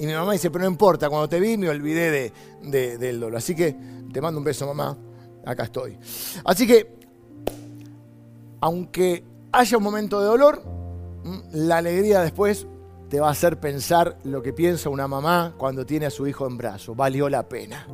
Y 0.00 0.06
mi 0.06 0.14
mamá 0.14 0.32
dice, 0.32 0.50
pero 0.50 0.64
no 0.64 0.70
importa, 0.70 1.10
cuando 1.10 1.28
te 1.28 1.38
vi 1.38 1.58
me 1.58 1.68
olvidé 1.68 2.32
de, 2.62 2.96
del 2.96 3.20
dolor. 3.20 3.36
Así 3.36 3.54
que 3.54 3.76
te 4.10 4.20
mando 4.20 4.38
un 4.38 4.44
beso, 4.44 4.66
mamá. 4.66 4.96
Acá 5.44 5.64
estoy. 5.64 5.98
Así 6.44 6.66
que, 6.66 6.94
aunque 8.60 9.24
haya 9.52 9.76
un 9.76 9.82
momento 9.82 10.20
de 10.20 10.26
dolor, 10.26 10.62
la 11.52 11.78
alegría 11.78 12.20
después 12.20 12.66
te 13.08 13.20
va 13.20 13.28
a 13.28 13.32
hacer 13.32 13.58
pensar 13.58 14.18
lo 14.24 14.42
que 14.42 14.52
piensa 14.52 14.88
una 14.88 15.08
mamá 15.08 15.54
cuando 15.58 15.84
tiene 15.84 16.06
a 16.06 16.10
su 16.10 16.26
hijo 16.26 16.46
en 16.46 16.56
brazos. 16.56 16.96
Valió 16.96 17.28
la 17.28 17.48
pena 17.48 17.86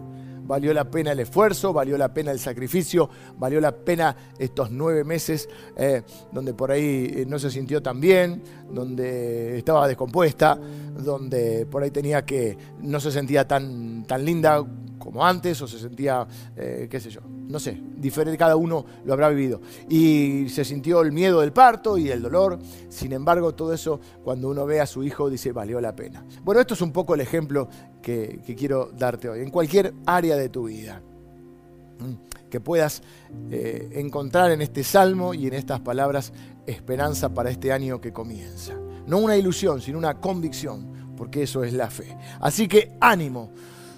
valió 0.47 0.73
la 0.73 0.91
pena 0.91 1.13
el 1.13 1.21
esfuerzo, 1.21 1.73
valió 1.73 1.99
la 1.99 2.13
pena 2.13 2.31
el 2.31 2.39
sacrificio, 2.39 3.09
valió 3.39 3.61
la 3.61 3.73
pena 3.73 4.17
estos 4.39 4.71
nueve 4.71 5.05
meses 5.05 5.49
eh, 5.77 6.03
donde 6.33 6.55
por 6.55 6.71
ahí 6.71 7.13
eh, 7.15 7.25
no 7.27 7.39
se 7.39 7.51
sintió 7.51 7.83
tan 7.83 8.01
bien, 8.01 8.43
donde 8.71 9.59
estaba 9.59 9.87
descompuesta, 9.89 10.57
donde 10.57 11.67
por 11.67 11.83
ahí 11.83 11.91
tenía 11.91 12.25
que, 12.25 12.57
no 12.81 13.01
se 13.01 13.11
sentía 13.11 13.47
tan, 13.47 14.05
tan 14.05 14.25
linda 14.25 14.65
como 14.99 15.25
antes 15.25 15.61
o 15.63 15.69
se 15.69 15.79
sentía, 15.79 16.27
eh, 16.57 16.89
qué 16.91 16.99
sé 16.99 17.11
yo, 17.11 17.21
no 17.25 17.61
sé, 17.61 17.81
diferente, 17.97 18.37
cada 18.37 18.57
uno 18.57 18.85
lo 19.05 19.13
habrá 19.13 19.29
vivido. 19.29 19.61
Y 19.89 20.49
se 20.49 20.65
sintió 20.65 21.01
el 21.03 21.13
miedo 21.13 21.41
del 21.41 21.53
parto 21.53 21.97
y 21.97 22.11
el 22.11 22.23
dolor, 22.23 22.59
sin 22.89 23.13
embargo 23.13 23.55
todo 23.55 23.73
eso 23.73 24.01
cuando 24.25 24.49
uno 24.49 24.67
ve 24.67 24.81
a 24.81 24.87
su 24.87 25.05
hijo 25.05 25.31
dice, 25.31 25.53
valió 25.53 25.81
la 25.81 25.95
pena. 25.95 26.25
Bueno, 26.43 26.61
esto 26.61 26.75
es 26.75 26.81
un 26.81 26.93
poco 26.93 27.15
el 27.15 27.21
ejemplo 27.21 27.69
que, 28.07 28.55
quiero 28.57 28.93
darte 28.97 29.29
hoy, 29.29 29.41
en 29.41 29.51
cualquier 29.51 29.93
área 30.07 30.37
de 30.37 30.49
tu 30.49 30.67
vida 30.67 31.03
que 32.49 32.61
puedas 32.61 33.03
eh, 33.51 33.89
encontrar 33.95 34.53
en 34.53 34.63
este 34.63 34.85
salmo 34.85 35.35
y 35.35 35.49
en 35.49 35.55
estas 35.55 35.81
palabras 35.81 36.33
esperanza 36.69 37.35
para 37.35 37.51
este 37.51 37.73
año 37.73 38.01
que 38.01 38.13
comienza. 38.13 38.75
No 39.09 39.19
una 39.19 39.37
ilusión, 39.37 39.81
sino 39.81 39.99
una 39.99 40.21
convicción, 40.21 41.15
porque 41.17 41.43
eso 41.43 41.65
es 41.65 41.73
la 41.73 41.91
fe. 41.91 42.17
Así 42.39 42.69
que 42.69 42.93
ánimo, 43.01 43.51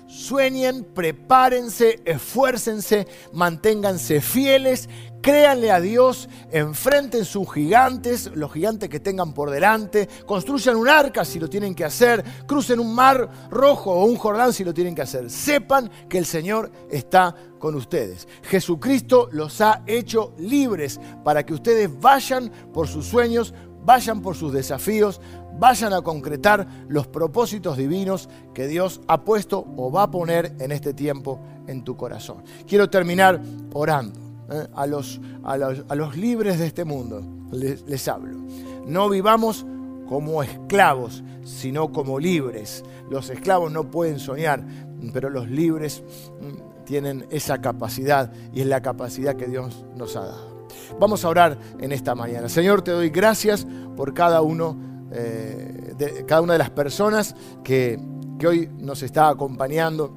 Sueñen, 0.08 0.84
prepárense, 0.94 2.00
esfuércense, 2.06 3.06
manténganse 3.34 4.22
fieles, 4.22 4.88
créanle 5.20 5.70
a 5.70 5.80
Dios, 5.80 6.30
enfrenten 6.50 7.26
sus 7.26 7.52
gigantes, 7.52 8.30
los 8.34 8.50
gigantes 8.50 8.88
que 8.88 9.00
tengan 9.00 9.34
por 9.34 9.50
delante, 9.50 10.08
construyan 10.24 10.76
un 10.76 10.88
arca 10.88 11.26
si 11.26 11.38
lo 11.38 11.50
tienen 11.50 11.74
que 11.74 11.84
hacer, 11.84 12.24
crucen 12.46 12.80
un 12.80 12.94
mar 12.94 13.28
rojo 13.50 13.92
o 13.92 14.06
un 14.06 14.16
Jordán 14.16 14.54
si 14.54 14.64
lo 14.64 14.72
tienen 14.72 14.94
que 14.94 15.02
hacer. 15.02 15.28
Sepan 15.28 15.90
que 16.08 16.16
el 16.16 16.24
Señor 16.24 16.72
está 16.90 17.34
con 17.58 17.74
ustedes. 17.74 18.26
Jesucristo 18.44 19.28
los 19.30 19.60
ha 19.60 19.82
hecho 19.86 20.34
libres 20.38 20.98
para 21.22 21.44
que 21.44 21.52
ustedes 21.52 21.90
vayan 22.00 22.50
por 22.72 22.88
sus 22.88 23.04
sueños, 23.04 23.52
vayan 23.84 24.22
por 24.22 24.36
sus 24.36 24.54
desafíos, 24.54 25.20
vayan 25.58 25.92
a 25.92 26.02
concretar 26.02 26.66
los 26.88 27.06
propósitos 27.06 27.76
divinos 27.76 28.28
que 28.54 28.66
Dios 28.66 29.00
ha 29.08 29.22
puesto 29.24 29.66
o 29.76 29.90
va 29.90 30.04
a 30.04 30.10
poner 30.10 30.54
en 30.58 30.72
este 30.72 30.94
tiempo 30.94 31.40
en 31.66 31.84
tu 31.84 31.96
corazón. 31.96 32.42
Quiero 32.66 32.88
terminar 32.88 33.40
orando 33.72 34.18
¿eh? 34.50 34.66
a, 34.74 34.86
los, 34.86 35.20
a, 35.44 35.56
los, 35.56 36.16
libres 36.16 36.58
de 36.58 36.66
este 36.66 36.84
mundo. 36.84 37.22
Les, 37.52 37.82
les 37.82 38.08
hablo. 38.08 38.38
No 38.86 39.08
vivamos 39.08 39.66
como 40.08 40.42
esclavos, 40.42 41.22
sino 41.44 41.92
como 41.92 42.18
libres. 42.18 42.84
Los 43.10 43.30
esclavos 43.30 43.70
no 43.70 43.90
pueden 43.90 44.18
soñar, 44.18 44.64
pero 45.12 45.30
los 45.30 45.48
libres 45.48 46.02
mm, 46.40 46.84
tienen 46.84 47.26
esa 47.30 47.60
capacidad 47.60 48.32
y 48.52 48.62
es 48.62 48.66
la 48.66 48.80
capacidad 48.80 49.36
que 49.36 49.46
Dios 49.46 49.84
nos 49.94 50.16
ha 50.16 50.20
dado. 50.20 50.58
Vamos 50.98 51.24
a 51.24 51.28
orar 51.28 51.58
en 51.78 51.92
esta 51.92 52.14
mañana. 52.14 52.48
Señor, 52.48 52.82
te 52.82 52.90
doy 52.90 53.10
gracias 53.10 53.66
por 53.96 54.14
cada 54.14 54.42
uno 54.42 54.76
eh, 55.12 55.94
de 55.96 56.24
cada 56.26 56.40
una 56.40 56.54
de 56.54 56.58
las 56.58 56.70
personas 56.70 57.34
que, 57.64 57.98
que 58.38 58.46
hoy 58.46 58.70
nos 58.78 59.02
está 59.02 59.28
acompañando. 59.28 60.16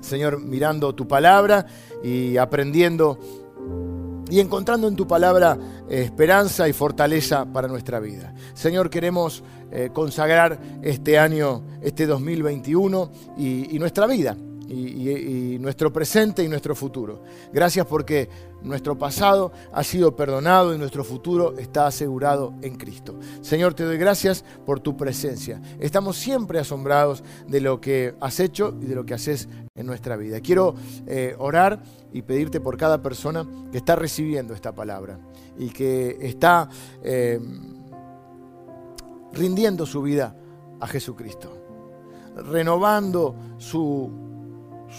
Señor, 0.00 0.40
mirando 0.40 0.94
tu 0.94 1.08
palabra 1.08 1.66
y 2.02 2.36
aprendiendo 2.36 3.18
y 4.30 4.40
encontrando 4.40 4.88
en 4.88 4.96
tu 4.96 5.06
palabra 5.06 5.58
eh, 5.88 6.02
esperanza 6.02 6.68
y 6.68 6.72
fortaleza 6.72 7.44
para 7.46 7.68
nuestra 7.68 8.00
vida. 8.00 8.34
Señor, 8.54 8.90
queremos 8.90 9.42
eh, 9.70 9.90
consagrar 9.92 10.58
este 10.82 11.18
año, 11.18 11.62
este 11.82 12.06
2021 12.06 13.10
y 13.38 13.78
nuestra 13.78 14.06
vida 14.06 14.36
y, 14.68 15.58
nuestro 15.60 15.92
presente 15.92 16.42
y 16.42 16.48
nuestro 16.48 16.74
futuro. 16.74 17.22
Gracias 17.52 17.86
porque 17.86 18.28
nuestro 18.62 18.96
pasado 18.96 19.52
ha 19.72 19.82
sido 19.84 20.16
perdonado 20.16 20.74
y 20.74 20.78
nuestro 20.78 21.04
futuro 21.04 21.56
está 21.58 21.86
asegurado 21.86 22.54
en 22.62 22.76
Cristo. 22.76 23.18
Señor, 23.40 23.74
te 23.74 23.84
doy 23.84 23.98
gracias 23.98 24.44
por 24.64 24.80
tu 24.80 24.96
presencia. 24.96 25.60
Estamos 25.78 26.16
siempre 26.16 26.58
asombrados 26.58 27.22
de 27.46 27.60
lo 27.60 27.80
que 27.80 28.14
has 28.20 28.40
hecho 28.40 28.74
y 28.80 28.86
de 28.86 28.94
lo 28.94 29.04
que 29.04 29.14
haces 29.14 29.48
en 29.74 29.86
nuestra 29.86 30.16
vida. 30.16 30.40
Quiero 30.40 30.74
eh, 31.06 31.34
orar 31.38 31.82
y 32.12 32.22
pedirte 32.22 32.60
por 32.60 32.76
cada 32.76 33.02
persona 33.02 33.46
que 33.70 33.78
está 33.78 33.96
recibiendo 33.96 34.54
esta 34.54 34.74
palabra 34.74 35.18
y 35.58 35.70
que 35.70 36.18
está... 36.20 36.68
Eh, 37.02 37.38
rindiendo 39.34 39.84
su 39.84 40.02
vida 40.02 40.36
a 40.80 40.86
Jesucristo, 40.86 41.58
renovando 42.36 43.34
su, 43.58 44.23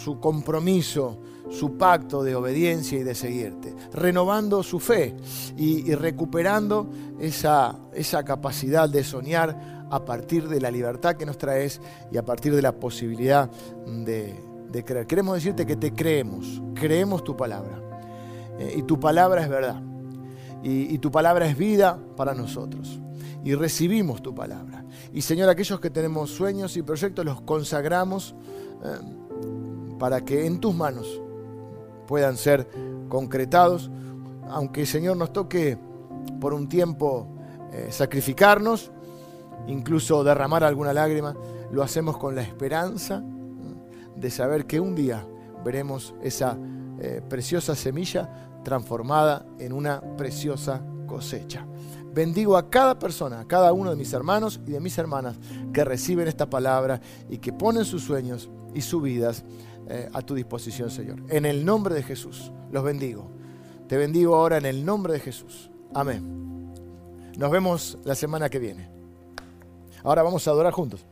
su 0.02 0.20
compromiso, 0.20 1.18
su 1.50 1.76
pacto 1.76 2.22
de 2.22 2.34
obediencia 2.34 2.98
y 2.98 3.02
de 3.02 3.14
seguirte, 3.14 3.74
renovando 3.92 4.62
su 4.62 4.80
fe 4.80 5.16
y, 5.56 5.94
recuperando 5.94 6.88
esa, 7.18 7.76
esa 7.94 8.24
capacidad 8.24 8.88
de 8.88 9.04
soñar 9.04 9.86
a 9.90 10.04
partir 10.04 10.48
de 10.48 10.60
la 10.60 10.70
libertad 10.70 11.16
que 11.16 11.26
nos 11.26 11.38
traes 11.38 11.80
y 12.10 12.16
a 12.16 12.24
partir 12.24 12.54
de 12.54 12.62
la 12.62 12.72
posibilidad 12.72 13.50
de, 13.86 14.42
creer. 14.84 15.06
Queremos 15.06 15.36
decirte 15.36 15.64
que 15.64 15.76
te 15.76 15.92
creemos, 15.92 16.60
creemos 16.74 17.24
tu 17.24 17.36
palabra. 17.36 17.80
Eh, 18.58 18.74
y 18.78 18.82
tu 18.82 19.00
palabra 19.00 19.42
es 19.42 19.48
verdad. 19.48 19.80
Y, 20.62 20.98
tu 20.98 21.10
palabra 21.10 21.46
es 21.46 21.56
vida 21.56 21.98
para 22.16 22.34
nosotros. 22.34 23.00
Y 23.44 23.54
recibimos 23.54 24.20
tu 24.20 24.34
palabra. 24.34 24.84
Y 25.12 25.22
Señor, 25.22 25.48
aquellos 25.48 25.78
que 25.78 25.90
tenemos 25.90 26.30
sueños 26.30 26.76
y 26.76 26.82
proyectos 26.82 27.24
los 27.24 27.40
consagramos 27.42 28.34
eh, 28.84 29.25
para 29.98 30.24
que 30.24 30.46
en 30.46 30.60
tus 30.60 30.74
manos 30.74 31.20
puedan 32.06 32.36
ser 32.36 32.68
concretados. 33.08 33.90
Aunque 34.48 34.86
Señor 34.86 35.16
nos 35.16 35.32
toque 35.32 35.78
por 36.40 36.54
un 36.54 36.68
tiempo 36.68 37.28
eh, 37.72 37.88
sacrificarnos, 37.90 38.90
incluso 39.66 40.22
derramar 40.22 40.64
alguna 40.64 40.92
lágrima, 40.92 41.34
lo 41.70 41.82
hacemos 41.82 42.16
con 42.16 42.34
la 42.34 42.42
esperanza 42.42 43.22
de 44.14 44.30
saber 44.30 44.66
que 44.66 44.80
un 44.80 44.94
día 44.94 45.26
veremos 45.64 46.14
esa 46.22 46.56
eh, 46.98 47.20
preciosa 47.28 47.74
semilla 47.74 48.60
transformada 48.64 49.46
en 49.58 49.72
una 49.72 50.00
preciosa 50.16 50.82
cosecha. 51.06 51.66
Bendigo 52.12 52.56
a 52.56 52.70
cada 52.70 52.98
persona, 52.98 53.40
a 53.40 53.44
cada 53.46 53.72
uno 53.72 53.90
de 53.90 53.96
mis 53.96 54.12
hermanos 54.12 54.60
y 54.66 54.70
de 54.70 54.80
mis 54.80 54.96
hermanas 54.96 55.36
que 55.72 55.84
reciben 55.84 56.28
esta 56.28 56.48
palabra 56.48 57.00
y 57.28 57.38
que 57.38 57.52
ponen 57.52 57.84
sus 57.84 58.02
sueños 58.02 58.48
y 58.74 58.80
sus 58.80 59.02
vidas 59.02 59.44
eh, 59.88 60.08
a 60.12 60.22
tu 60.22 60.34
disposición, 60.34 60.90
Señor. 60.90 61.22
En 61.28 61.44
el 61.44 61.64
nombre 61.64 61.94
de 61.94 62.02
Jesús, 62.02 62.52
los 62.70 62.82
bendigo. 62.82 63.30
Te 63.88 63.96
bendigo 63.96 64.34
ahora 64.34 64.58
en 64.58 64.66
el 64.66 64.84
nombre 64.84 65.12
de 65.12 65.20
Jesús. 65.20 65.70
Amén. 65.94 66.72
Nos 67.38 67.50
vemos 67.50 67.98
la 68.04 68.14
semana 68.14 68.48
que 68.48 68.58
viene. 68.58 68.88
Ahora 70.02 70.22
vamos 70.22 70.46
a 70.46 70.50
adorar 70.50 70.72
juntos. 70.72 71.04